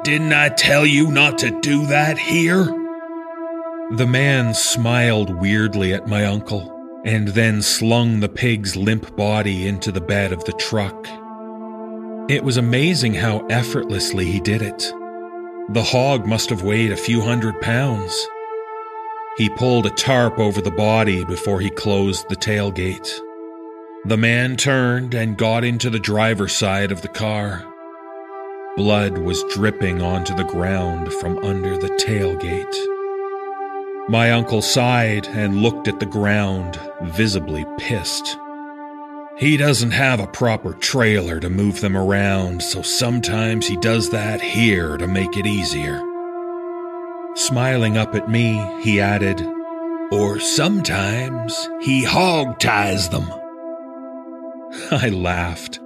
Didn't 0.03 0.33
I 0.33 0.49
tell 0.49 0.85
you 0.85 1.13
not 1.13 1.39
to 1.39 1.61
do 1.61 1.87
that 1.87 2.19
here? 2.19 2.65
The 3.93 4.09
man 4.09 4.53
smiled 4.53 5.41
weirdly 5.41 5.95
at 5.95 6.09
my 6.09 6.25
uncle 6.25 6.69
and 7.05 7.29
then 7.29 7.63
slung 7.63 8.19
the 8.19 8.29
pig's 8.29 8.75
limp 8.75 9.15
body 9.15 9.69
into 9.69 9.93
the 9.93 10.01
bed 10.01 10.33
of 10.33 10.45
the 10.45 10.53
truck. 10.55 11.07
It 12.29 12.43
was 12.43 12.57
amazing 12.57 13.15
how 13.15 13.47
effortlessly 13.47 14.25
he 14.25 14.41
did 14.41 14.63
it. 14.63 14.93
The 15.69 15.83
hog 15.83 16.27
must 16.27 16.51
have 16.51 16.63
weighed 16.63 16.93
a 16.93 16.97
few 16.97 17.21
hundred 17.21 17.61
pounds. 17.61 18.29
He 19.37 19.49
pulled 19.49 19.87
a 19.87 19.91
tarp 19.91 20.39
over 20.39 20.61
the 20.61 20.73
body 20.73 21.25
before 21.25 21.61
he 21.61 21.71
closed 21.71 22.29
the 22.29 22.37
tailgate. 22.37 23.09
The 24.05 24.17
man 24.17 24.57
turned 24.57 25.15
and 25.15 25.39
got 25.39 25.63
into 25.63 25.89
the 25.89 26.01
driver's 26.01 26.55
side 26.55 26.91
of 26.91 27.03
the 27.03 27.09
car. 27.09 27.65
Blood 28.77 29.19
was 29.19 29.45
dripping 29.55 30.03
onto 30.03 30.35
the 30.35 30.45
ground 30.45 31.13
from 31.15 31.39
under 31.39 31.79
the 31.79 31.91
tailgate. 31.91 34.09
My 34.09 34.33
uncle 34.33 34.63
sighed 34.63 35.29
and 35.29 35.63
looked 35.63 35.87
at 35.87 36.01
the 36.01 36.07
ground, 36.07 36.79
visibly 37.03 37.65
pissed. 37.79 38.37
He 39.43 39.57
doesn't 39.57 39.91
have 39.91 40.21
a 40.21 40.29
proper 40.29 40.73
trailer 40.73 41.41
to 41.41 41.51
move 41.51 41.81
them 41.81 41.97
around, 41.97 42.63
so 42.63 42.81
sometimes 42.81 43.67
he 43.67 43.77
does 43.79 44.11
that 44.11 44.41
here 44.41 44.97
to 44.97 45.09
make 45.09 45.37
it 45.37 45.49
easier. 45.49 46.01
Smiling 47.35 47.97
up 47.97 48.15
at 48.15 48.31
me, 48.31 48.65
he 48.83 49.01
added, 49.01 49.45
Or 50.13 50.39
sometimes 50.39 51.69
he 51.81 52.05
hog 52.05 52.61
ties 52.61 53.09
them. 53.09 53.25
I 54.93 55.09
laughed, 55.09 55.81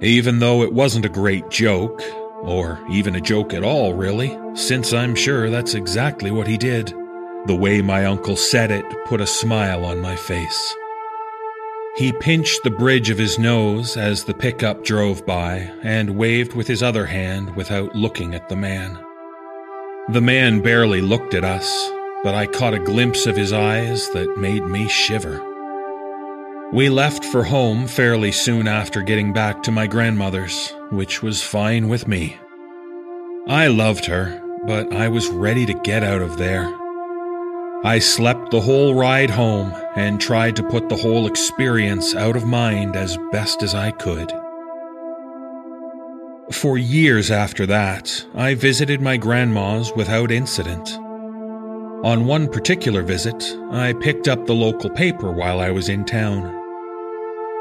even 0.00 0.38
though 0.38 0.62
it 0.62 0.72
wasn't 0.72 1.04
a 1.04 1.08
great 1.08 1.50
joke, 1.50 2.04
or 2.42 2.78
even 2.88 3.16
a 3.16 3.20
joke 3.20 3.52
at 3.52 3.64
all, 3.64 3.92
really, 3.92 4.38
since 4.54 4.92
I'm 4.92 5.16
sure 5.16 5.50
that's 5.50 5.74
exactly 5.74 6.30
what 6.30 6.46
he 6.46 6.56
did. 6.56 6.94
The 7.46 7.56
way 7.56 7.82
my 7.82 8.04
uncle 8.04 8.36
said 8.36 8.70
it 8.70 8.84
put 9.06 9.20
a 9.20 9.26
smile 9.26 9.84
on 9.84 9.98
my 9.98 10.14
face. 10.14 10.76
He 11.96 12.12
pinched 12.12 12.62
the 12.62 12.70
bridge 12.70 13.10
of 13.10 13.18
his 13.18 13.38
nose 13.38 13.96
as 13.96 14.24
the 14.24 14.34
pickup 14.34 14.84
drove 14.84 15.26
by 15.26 15.70
and 15.82 16.16
waved 16.16 16.54
with 16.54 16.68
his 16.68 16.82
other 16.82 17.06
hand 17.06 17.56
without 17.56 17.94
looking 17.96 18.34
at 18.34 18.48
the 18.48 18.56
man. 18.56 18.98
The 20.08 20.20
man 20.20 20.60
barely 20.60 21.00
looked 21.00 21.34
at 21.34 21.44
us, 21.44 21.90
but 22.22 22.34
I 22.34 22.46
caught 22.46 22.74
a 22.74 22.78
glimpse 22.78 23.26
of 23.26 23.36
his 23.36 23.52
eyes 23.52 24.08
that 24.10 24.38
made 24.38 24.64
me 24.64 24.88
shiver. 24.88 25.44
We 26.72 26.88
left 26.88 27.24
for 27.24 27.42
home 27.42 27.88
fairly 27.88 28.30
soon 28.30 28.68
after 28.68 29.02
getting 29.02 29.32
back 29.32 29.62
to 29.64 29.72
my 29.72 29.88
grandmother's, 29.88 30.72
which 30.90 31.22
was 31.22 31.42
fine 31.42 31.88
with 31.88 32.06
me. 32.06 32.38
I 33.48 33.66
loved 33.66 34.06
her, 34.06 34.40
but 34.66 34.92
I 34.92 35.08
was 35.08 35.28
ready 35.28 35.66
to 35.66 35.74
get 35.74 36.04
out 36.04 36.22
of 36.22 36.38
there. 36.38 36.79
I 37.82 37.98
slept 37.98 38.50
the 38.50 38.60
whole 38.60 38.94
ride 38.94 39.30
home 39.30 39.72
and 39.96 40.20
tried 40.20 40.54
to 40.56 40.62
put 40.62 40.90
the 40.90 40.96
whole 40.96 41.26
experience 41.26 42.14
out 42.14 42.36
of 42.36 42.46
mind 42.46 42.94
as 42.94 43.16
best 43.32 43.62
as 43.62 43.74
I 43.74 43.90
could. 43.90 44.30
For 46.52 46.76
years 46.76 47.30
after 47.30 47.64
that, 47.66 48.26
I 48.34 48.52
visited 48.52 49.00
my 49.00 49.16
grandma's 49.16 49.94
without 49.96 50.30
incident. 50.30 50.90
On 52.04 52.26
one 52.26 52.48
particular 52.48 53.02
visit, 53.02 53.56
I 53.70 53.94
picked 53.94 54.28
up 54.28 54.44
the 54.44 54.54
local 54.54 54.90
paper 54.90 55.30
while 55.32 55.60
I 55.60 55.70
was 55.70 55.88
in 55.88 56.04
town. 56.04 56.54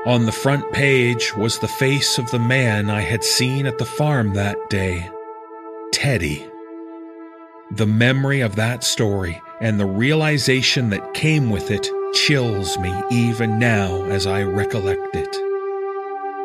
On 0.05 0.25
the 0.25 0.33
front 0.33 0.69
page 0.73 1.33
was 1.37 1.59
the 1.59 1.67
face 1.69 2.17
of 2.17 2.29
the 2.31 2.39
man 2.39 2.89
I 2.89 3.01
had 3.01 3.23
seen 3.23 3.65
at 3.65 3.77
the 3.77 3.85
farm 3.85 4.33
that 4.33 4.57
day 4.69 5.09
Teddy. 5.93 6.45
The 7.71 7.87
memory 7.87 8.41
of 8.41 8.57
that 8.57 8.83
story 8.83 9.41
and 9.61 9.79
the 9.79 9.85
realization 9.85 10.89
that 10.89 11.13
came 11.13 11.49
with 11.49 11.69
it 11.71 11.87
chills 12.13 12.77
me 12.79 12.93
even 13.11 13.59
now 13.59 14.03
as 14.05 14.25
I 14.25 14.43
recollect 14.43 15.15
it. 15.15 15.37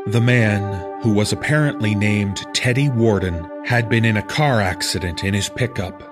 The 0.06 0.20
man, 0.20 1.00
who 1.02 1.12
was 1.14 1.32
apparently 1.32 1.94
named 1.94 2.44
Teddy 2.52 2.90
Warden, 2.90 3.48
had 3.64 3.88
been 3.88 4.04
in 4.04 4.16
a 4.16 4.22
car 4.22 4.60
accident 4.60 5.24
in 5.24 5.32
his 5.32 5.48
pickup. 5.48 6.02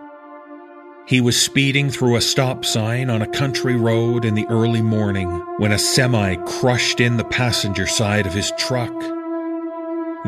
He 1.06 1.20
was 1.20 1.40
speeding 1.40 1.90
through 1.90 2.16
a 2.16 2.20
stop 2.22 2.64
sign 2.64 3.10
on 3.10 3.20
a 3.20 3.26
country 3.26 3.76
road 3.76 4.24
in 4.24 4.34
the 4.34 4.46
early 4.48 4.80
morning 4.80 5.28
when 5.58 5.72
a 5.72 5.78
semi 5.78 6.36
crushed 6.46 7.00
in 7.00 7.16
the 7.16 7.24
passenger 7.24 7.86
side 7.86 8.26
of 8.26 8.32
his 8.32 8.52
truck. 8.56 8.92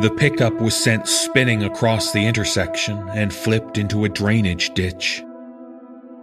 The 0.02 0.12
pickup 0.18 0.60
was 0.60 0.74
sent 0.76 1.06
spinning 1.06 1.62
across 1.62 2.12
the 2.12 2.26
intersection 2.26 3.08
and 3.10 3.32
flipped 3.32 3.78
into 3.78 4.04
a 4.04 4.08
drainage 4.08 4.74
ditch. 4.74 5.22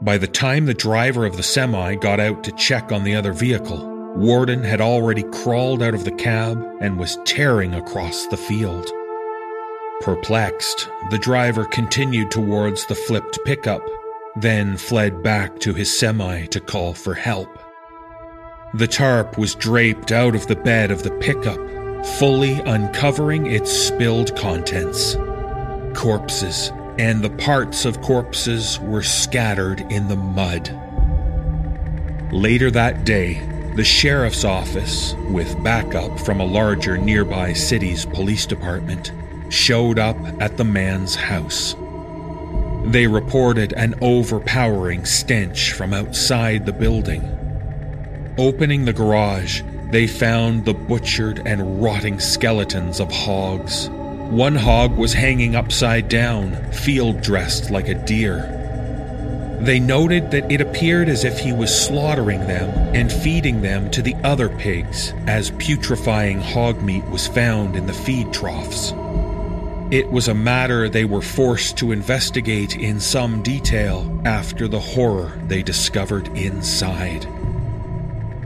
By 0.04 0.18
the 0.18 0.28
time 0.28 0.66
the 0.66 0.74
driver 0.74 1.28
of 1.28 1.38
the 1.38 1.44
semi 1.44 1.94
got 1.94 2.20
out 2.20 2.44
to 2.46 2.52
check 2.54 2.92
on 2.92 3.04
the 3.04 3.14
other 3.14 3.34
vehicle, 3.34 3.88
Warden 4.16 4.64
had 4.64 4.82
already 4.82 5.22
crawled 5.22 5.84
out 5.84 5.94
of 5.94 6.06
the 6.06 6.12
cab 6.12 6.60
and 6.82 6.98
was 6.98 7.20
tearing 7.24 7.76
across 7.76 8.26
the 8.26 8.38
field. 8.38 8.90
Perplexed, 10.02 10.90
the 11.12 11.20
driver 11.20 11.66
continued 11.66 12.32
towards 12.32 12.88
the 12.88 12.96
flipped 12.96 13.38
pickup, 13.46 13.84
then 14.36 14.76
fled 14.76 15.22
back 15.22 15.60
to 15.60 15.76
his 15.76 15.96
semi 15.96 16.48
to 16.48 16.60
call 16.60 16.96
for 16.96 17.14
help. 17.14 17.56
The 18.74 18.88
tarp 18.88 19.38
was 19.38 19.54
draped 19.54 20.12
out 20.12 20.34
of 20.34 20.48
the 20.48 20.56
bed 20.56 20.90
of 20.90 21.04
the 21.04 21.12
pickup, 21.12 21.60
fully 22.18 22.54
uncovering 22.62 23.46
its 23.46 23.72
spilled 23.72 24.36
contents. 24.36 25.16
Corpses 25.94 26.72
and 27.02 27.24
the 27.24 27.32
parts 27.32 27.84
of 27.84 28.00
corpses 28.02 28.80
were 28.82 29.02
scattered 29.02 29.82
in 29.92 30.08
the 30.08 30.16
mud. 30.16 30.70
Later 32.32 32.70
that 32.70 33.06
day, 33.06 33.42
the 33.76 33.84
sheriff's 33.84 34.44
office, 34.44 35.16
with 35.32 35.64
backup 35.64 36.20
from 36.20 36.40
a 36.40 36.46
larger 36.46 37.00
nearby 37.00 37.54
city's 37.54 38.06
police 38.06 38.46
department, 38.46 39.12
showed 39.50 39.98
up 39.98 40.16
at 40.40 40.58
the 40.58 40.64
man's 40.64 41.16
house. 41.16 41.76
They 42.86 43.08
reported 43.08 43.74
an 43.74 43.96
overpowering 44.02 45.06
stench 45.06 45.74
from 45.74 45.96
outside 45.96 46.68
the 46.68 46.72
building. 46.72 47.24
Opening 48.38 48.86
the 48.86 48.94
garage, 48.94 49.64
they 49.90 50.06
found 50.06 50.66
the 50.66 50.76
butchered 50.76 51.42
and 51.48 51.82
rotting 51.82 52.20
skeletons 52.20 53.00
of 53.00 53.12
hogs. 53.12 53.90
One 54.32 54.56
hog 54.56 54.96
was 54.96 55.12
hanging 55.12 55.58
upside 55.58 56.08
down, 56.08 56.56
field 56.72 57.22
dressed 57.22 57.70
like 57.70 57.90
a 57.90 57.96
deer. 57.96 59.58
They 59.60 59.78
noted 59.78 60.32
that 60.32 60.50
it 60.50 60.62
appeared 60.62 61.10
as 61.10 61.26
if 61.26 61.38
he 61.38 61.52
was 61.52 61.86
slaughtering 61.86 62.40
them 62.48 62.70
and 62.96 63.12
feeding 63.12 63.62
them 63.62 63.92
to 63.92 64.02
the 64.02 64.16
other 64.24 64.48
pigs, 64.48 65.14
as 65.28 65.52
putrefying 65.52 66.40
hog 66.40 66.82
meat 66.82 67.04
was 67.10 67.28
found 67.28 67.76
in 67.76 67.88
the 67.88 67.94
feed 67.94 68.32
troughs. 68.32 68.94
It 69.92 70.10
was 70.10 70.30
a 70.30 70.34
matter 70.34 70.88
they 70.88 71.04
were 71.04 71.22
forced 71.22 71.76
to 71.80 71.92
investigate 71.92 72.78
in 72.78 73.02
some 73.02 73.44
detail 73.44 74.22
after 74.24 74.70
the 74.70 74.80
horror 74.80 75.38
they 75.48 75.62
discovered 75.62 76.30
inside. 76.38 77.28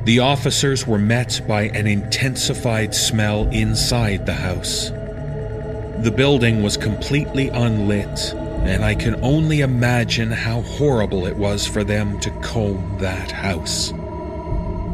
The 0.06 0.18
officers 0.18 0.88
were 0.88 0.98
met 0.98 1.42
by 1.48 1.66
an 1.66 1.86
intensified 1.86 2.96
smell 2.96 3.48
inside 3.50 4.26
the 4.26 4.34
house. 4.34 4.92
The 6.00 6.14
building 6.16 6.62
was 6.62 6.78
completely 6.78 7.50
unlit 7.50 8.34
and 8.66 8.84
I 8.84 8.96
can 8.96 9.16
only 9.24 9.62
imagine 9.62 10.32
how 10.32 10.62
horrible 10.62 11.28
it 11.28 11.36
was 11.36 11.68
for 11.68 11.84
them 11.84 12.20
to 12.22 12.32
comb 12.42 12.98
that 12.98 13.30
house. 13.30 13.94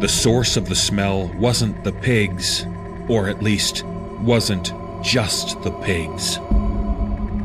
The 0.02 0.10
source 0.10 0.58
of 0.58 0.68
the 0.68 0.76
smell 0.76 1.32
wasn't 1.38 1.86
the 1.86 1.94
pigs, 1.94 2.66
or 3.08 3.30
at 3.30 3.42
least 3.42 3.86
wasn't 3.86 4.74
just 5.02 5.62
the 5.64 5.72
pigs. 5.72 6.36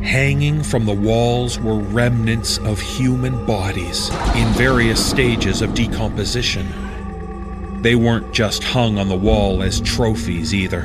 Hanging 0.03 0.64
from 0.64 0.85
the 0.85 0.92
walls 0.92 1.61
were 1.61 1.79
remnants 1.79 2.59
of 2.59 2.81
human 2.81 3.47
bodies 3.47 4.11
in 4.35 4.49
various 4.55 5.05
stages 5.05 5.62
of 5.62 5.75
decomposition. 5.75 6.66
They 7.83 7.95
weren't 7.95 8.33
just 8.33 8.64
hung 8.64 8.99
on 8.99 9.09
the 9.09 9.16
wall 9.16 9.62
as 9.62 9.81
trophies 9.81 10.53
either. 10.53 10.83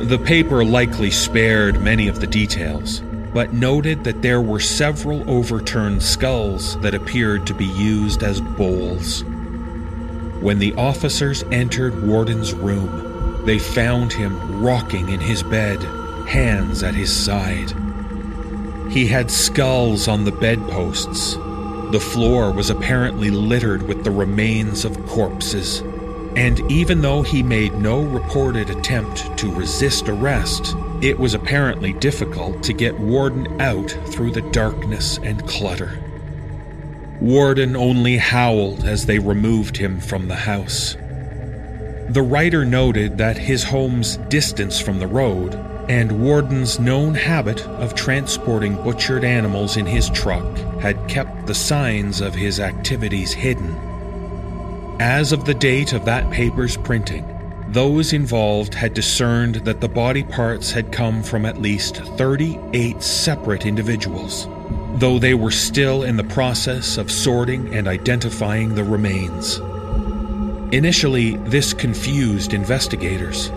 The 0.00 0.18
paper 0.18 0.64
likely 0.64 1.10
spared 1.10 1.82
many 1.82 2.06
of 2.08 2.20
the 2.20 2.26
details, 2.26 3.00
but 3.34 3.52
noted 3.52 4.04
that 4.04 4.22
there 4.22 4.40
were 4.40 4.60
several 4.60 5.28
overturned 5.28 6.02
skulls 6.02 6.80
that 6.80 6.94
appeared 6.94 7.46
to 7.48 7.54
be 7.54 7.66
used 7.66 8.22
as 8.22 8.40
bowls. 8.40 9.24
When 10.40 10.60
the 10.60 10.72
officers 10.74 11.42
entered 11.50 12.06
Warden's 12.06 12.54
room, 12.54 13.42
they 13.44 13.58
found 13.58 14.12
him 14.12 14.62
rocking 14.62 15.08
in 15.08 15.18
his 15.18 15.42
bed, 15.42 15.82
hands 16.28 16.84
at 16.84 16.94
his 16.94 17.14
side. 17.14 17.74
He 18.90 19.06
had 19.06 19.30
skulls 19.30 20.06
on 20.06 20.24
the 20.24 20.32
bedposts. 20.32 21.34
The 21.90 22.00
floor 22.00 22.52
was 22.52 22.70
apparently 22.70 23.30
littered 23.30 23.82
with 23.82 24.04
the 24.04 24.10
remains 24.12 24.84
of 24.84 25.06
corpses. 25.06 25.82
And 26.38 26.60
even 26.70 27.00
though 27.00 27.22
he 27.22 27.42
made 27.42 27.74
no 27.74 28.00
reported 28.00 28.70
attempt 28.70 29.36
to 29.38 29.52
resist 29.52 30.08
arrest, 30.08 30.76
it 31.02 31.18
was 31.18 31.34
apparently 31.34 31.94
difficult 31.94 32.62
to 32.62 32.72
get 32.72 32.96
Warden 32.96 33.60
out 33.60 33.90
through 34.06 34.30
the 34.30 34.48
darkness 34.52 35.18
and 35.24 35.44
clutter. 35.48 35.98
Warden 37.20 37.74
only 37.74 38.18
howled 38.18 38.84
as 38.84 39.04
they 39.04 39.18
removed 39.18 39.78
him 39.78 39.98
from 39.98 40.28
the 40.28 40.36
house. 40.36 40.94
The 42.08 42.22
writer 42.24 42.64
noted 42.64 43.18
that 43.18 43.36
his 43.36 43.64
home's 43.64 44.18
distance 44.28 44.80
from 44.80 45.00
the 45.00 45.08
road 45.08 45.56
and 45.88 46.22
Warden's 46.22 46.78
known 46.78 47.16
habit 47.16 47.66
of 47.66 47.96
transporting 47.96 48.76
butchered 48.84 49.24
animals 49.24 49.76
in 49.76 49.86
his 49.86 50.08
truck 50.10 50.56
had 50.80 51.08
kept 51.08 51.48
the 51.48 51.54
signs 51.56 52.20
of 52.20 52.36
his 52.36 52.60
activities 52.60 53.32
hidden. 53.32 53.87
As 55.00 55.30
of 55.30 55.44
the 55.44 55.54
date 55.54 55.92
of 55.92 56.04
that 56.06 56.28
paper's 56.32 56.76
printing, 56.76 57.24
those 57.68 58.12
involved 58.12 58.74
had 58.74 58.94
discerned 58.94 59.56
that 59.56 59.80
the 59.80 59.88
body 59.88 60.24
parts 60.24 60.72
had 60.72 60.90
come 60.90 61.22
from 61.22 61.46
at 61.46 61.62
least 61.62 61.98
38 61.98 63.00
separate 63.00 63.64
individuals, 63.64 64.48
though 64.96 65.20
they 65.20 65.34
were 65.34 65.52
still 65.52 66.02
in 66.02 66.16
the 66.16 66.24
process 66.24 66.96
of 66.96 67.12
sorting 67.12 67.72
and 67.72 67.86
identifying 67.86 68.74
the 68.74 68.82
remains. 68.82 69.58
Initially, 70.74 71.36
this 71.36 71.72
confused 71.72 72.52
investigators. 72.52 73.52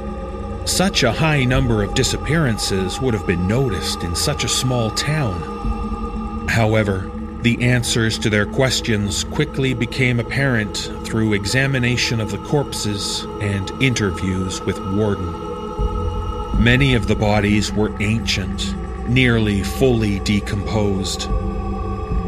Such 0.66 1.02
a 1.02 1.12
high 1.12 1.44
number 1.44 1.82
of 1.82 1.96
disappearances 1.96 3.02
would 3.02 3.16
have 3.16 3.26
been 3.26 3.48
noticed 3.48 4.04
in 4.04 4.16
such 4.16 4.44
a 4.44 4.48
small 4.48 4.92
town. 4.92 6.48
However, 6.48 7.10
the 7.42 7.64
answers 7.64 8.20
to 8.20 8.30
their 8.30 8.46
questions 8.46 9.24
quickly 9.24 9.74
became 9.74 10.20
apparent 10.20 10.78
through 11.04 11.34
examination 11.34 12.20
of 12.20 12.30
the 12.30 12.38
corpses 12.38 13.24
and 13.42 13.72
interviews 13.82 14.62
with 14.62 14.78
Warden. 14.94 16.64
Many 16.64 16.94
of 16.94 17.08
the 17.08 17.16
bodies 17.16 17.74
were 17.74 18.00
ancient, 18.00 18.76
nearly 19.10 19.64
fully 19.64 20.20
decomposed. 20.20 21.22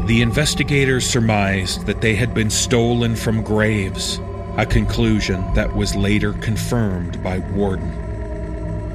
The 0.08 0.20
investigators 0.20 1.08
surmised 1.08 1.86
that 1.86 2.00
they 2.00 2.16
had 2.16 2.34
been 2.34 2.50
stolen 2.50 3.14
from 3.14 3.42
graves, 3.42 4.20
a 4.56 4.66
conclusion 4.66 5.54
that 5.54 5.76
was 5.76 5.94
later 5.94 6.32
confirmed 6.34 7.22
by 7.22 7.38
Warden. 7.38 7.92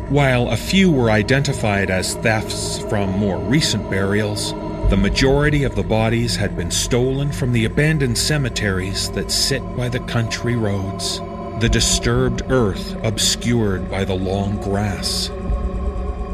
While 0.09 0.49
a 0.49 0.57
few 0.57 0.91
were 0.91 1.11
identified 1.11 1.89
as 1.89 2.15
thefts 2.15 2.79
from 2.89 3.11
more 3.11 3.37
recent 3.37 3.89
burials, 3.89 4.53
the 4.89 4.97
majority 4.97 5.63
of 5.65 5.75
the 5.75 5.83
bodies 5.83 6.35
had 6.35 6.57
been 6.57 6.71
stolen 6.71 7.31
from 7.31 7.53
the 7.53 7.65
abandoned 7.65 8.17
cemeteries 8.17 9.11
that 9.11 9.29
sit 9.29 9.61
by 9.77 9.87
the 9.87 9.99
country 9.99 10.55
roads, 10.55 11.19
the 11.59 11.69
disturbed 11.69 12.41
earth 12.49 12.95
obscured 13.03 13.87
by 13.91 14.03
the 14.03 14.15
long 14.15 14.59
grass. 14.63 15.29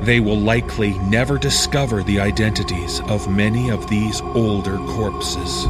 They 0.06 0.22
will 0.22 0.40
likely 0.40 0.98
never 1.00 1.38
discover 1.38 2.02
the 2.02 2.22
identities 2.22 3.02
of 3.02 3.30
many 3.30 3.70
of 3.70 3.90
these 3.90 4.22
older 4.22 4.78
corpses. 4.78 5.66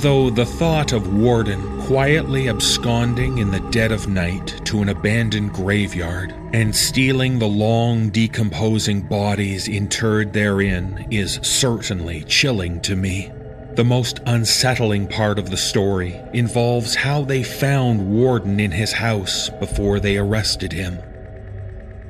Though 0.00 0.30
the 0.30 0.46
thought 0.46 0.92
of 0.94 1.14
Warden 1.14 1.82
quietly 1.82 2.48
absconding 2.48 3.36
in 3.36 3.50
the 3.50 3.60
dead 3.60 3.92
of 3.92 4.08
night 4.08 4.58
to 4.64 4.80
an 4.80 4.88
abandoned 4.88 5.52
graveyard 5.52 6.34
and 6.54 6.74
stealing 6.74 7.38
the 7.38 7.46
long 7.46 8.08
decomposing 8.08 9.02
bodies 9.02 9.68
interred 9.68 10.32
therein 10.32 11.06
is 11.10 11.38
certainly 11.42 12.24
chilling 12.24 12.80
to 12.80 12.96
me. 12.96 13.30
The 13.74 13.84
most 13.84 14.20
unsettling 14.24 15.06
part 15.06 15.38
of 15.38 15.50
the 15.50 15.58
story 15.58 16.18
involves 16.32 16.94
how 16.94 17.24
they 17.24 17.42
found 17.42 18.10
Warden 18.10 18.58
in 18.58 18.70
his 18.70 18.92
house 18.92 19.50
before 19.50 20.00
they 20.00 20.16
arrested 20.16 20.72
him. 20.72 20.94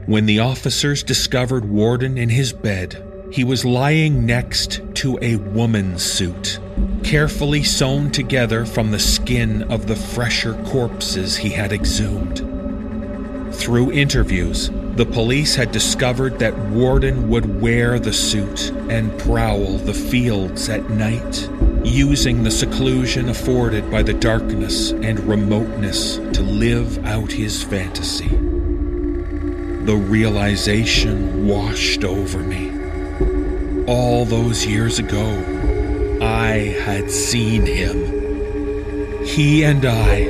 When 0.07 0.27
the 0.27 0.39
officers 0.39 1.03
discovered 1.03 1.69
Warden 1.69 2.19
in 2.19 2.29
his 2.29 2.53
bed, 2.53 3.03
he 3.33 3.43
was 3.43 3.65
lying 3.65 4.27
next 4.27 4.81
to 4.95 5.19
a 5.21 5.35
woman's 5.35 6.05
suit 6.05 6.61
carefully 7.03 7.63
sewn 7.63 8.11
together 8.11 8.65
from 8.65 8.91
the 8.91 8.99
skin 8.99 9.63
of 9.65 9.87
the 9.87 9.97
fresher 9.97 10.55
corpses 10.65 11.37
he 11.37 11.51
had 11.51 11.73
exhumed. 11.73 12.39
Through 13.55 13.93
interviews, 13.93 14.71
the 14.95 15.07
police 15.07 15.55
had 15.55 15.73
discovered 15.73 16.39
that 16.39 16.57
Warden 16.57 17.29
would 17.31 17.61
wear 17.61 17.99
the 17.99 18.13
suit 18.13 18.71
and 18.89 19.19
prowl 19.21 19.79
the 19.79 19.95
fields 19.95 20.69
at 20.69 20.89
night, 20.91 21.49
using 21.85 22.43
the 22.43 22.51
seclusion 22.51 23.29
afforded 23.29 23.91
by 23.91 24.03
the 24.03 24.15
darkness 24.15 24.91
and 24.93 25.19
remoteness 25.21 26.17
to 26.17 26.43
live 26.43 27.05
out 27.07 27.33
his 27.33 27.63
fantasy. 27.63 28.29
The 29.87 29.97
realization 29.97 31.47
washed 31.49 32.05
over 32.05 32.39
me. 32.39 32.71
All 33.87 34.25
those 34.25 34.67
years 34.67 34.99
ago, 34.99 35.60
I 36.41 36.75
had 36.87 37.11
seen 37.11 37.67
him. 37.67 37.97
He 39.27 39.63
and 39.63 39.85
I, 39.85 40.21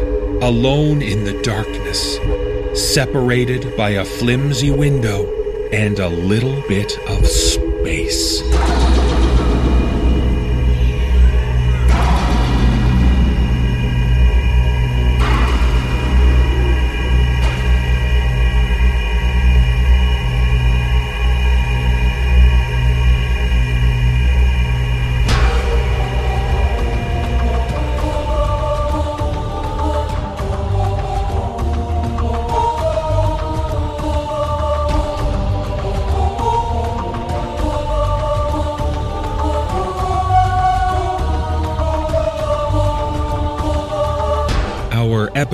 alone 0.42 1.02
in 1.02 1.22
the 1.22 1.40
darkness, 1.42 2.18
separated 2.74 3.76
by 3.76 3.90
a 3.90 4.04
flimsy 4.04 4.72
window 4.72 5.24
and 5.70 6.00
a 6.00 6.08
little 6.08 6.61
bit 6.66 6.98
of 7.08 7.24
space. 7.28 8.42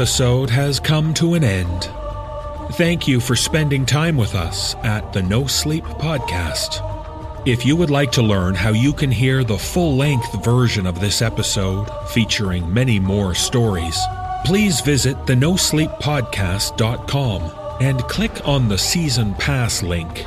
Episode 0.07 0.51
has 0.51 0.79
come 0.79 1.13
to 1.13 1.35
an 1.35 1.43
end. 1.43 1.91
Thank 2.75 3.09
you 3.09 3.19
for 3.19 3.35
spending 3.35 3.85
time 3.85 4.17
with 4.17 4.37
us 4.37 4.77
at 4.85 5.13
the 5.13 5.21
No 5.21 5.49
Sleep 5.49 5.83
Podcast. 5.83 6.81
If 7.45 7.67
you 7.67 7.75
would 7.75 7.91
like 7.91 8.13
to 8.13 8.23
learn 8.23 8.55
how 8.55 8.71
you 8.71 8.93
can 8.93 9.11
hear 9.11 9.43
the 9.43 9.59
full 9.59 9.97
length 9.97 10.45
version 10.45 10.87
of 10.87 11.01
this 11.01 11.23
episode, 11.23 11.91
featuring 12.11 12.73
many 12.73 13.01
more 13.01 13.35
stories, 13.35 13.99
please 14.45 14.81
visit 14.81 15.27
the 15.27 15.35
nosleeppodcast.com 15.35 17.53
and 17.81 18.05
click 18.05 18.47
on 18.47 18.69
the 18.69 18.79
Season 18.79 19.35
Pass 19.35 19.83
link. 19.83 20.25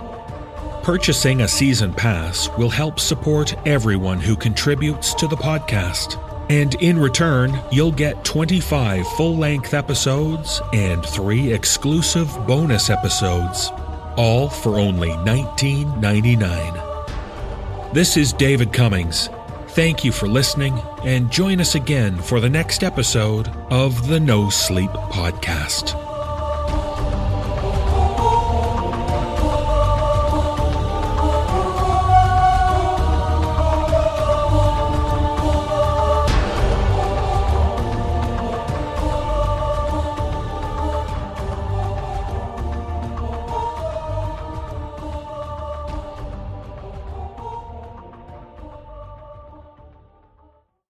Purchasing 0.83 1.43
a 1.43 1.47
season 1.47 1.93
pass 1.93 2.49
will 2.57 2.69
help 2.69 2.99
support 2.99 3.55
everyone 3.65 4.19
who 4.19 4.35
contributes 4.35 5.13
to 5.13 5.25
the 5.25 5.37
podcast. 5.37 6.17
And 6.49 6.75
in 6.75 6.97
return, 6.97 7.59
you'll 7.71 7.91
get 7.91 8.23
25 8.25 9.07
full 9.09 9.37
length 9.37 9.75
episodes 9.75 10.59
and 10.73 11.05
three 11.05 11.53
exclusive 11.53 12.27
bonus 12.47 12.89
episodes, 12.89 13.71
all 14.17 14.49
for 14.49 14.79
only 14.79 15.09
$19.99. 15.09 17.93
This 17.93 18.17
is 18.17 18.33
David 18.33 18.73
Cummings. 18.73 19.29
Thank 19.69 20.03
you 20.03 20.11
for 20.11 20.27
listening, 20.27 20.81
and 21.03 21.31
join 21.31 21.61
us 21.61 21.75
again 21.75 22.17
for 22.17 22.39
the 22.39 22.49
next 22.49 22.83
episode 22.83 23.49
of 23.69 24.07
the 24.07 24.19
No 24.19 24.49
Sleep 24.49 24.89
Podcast. 24.89 26.08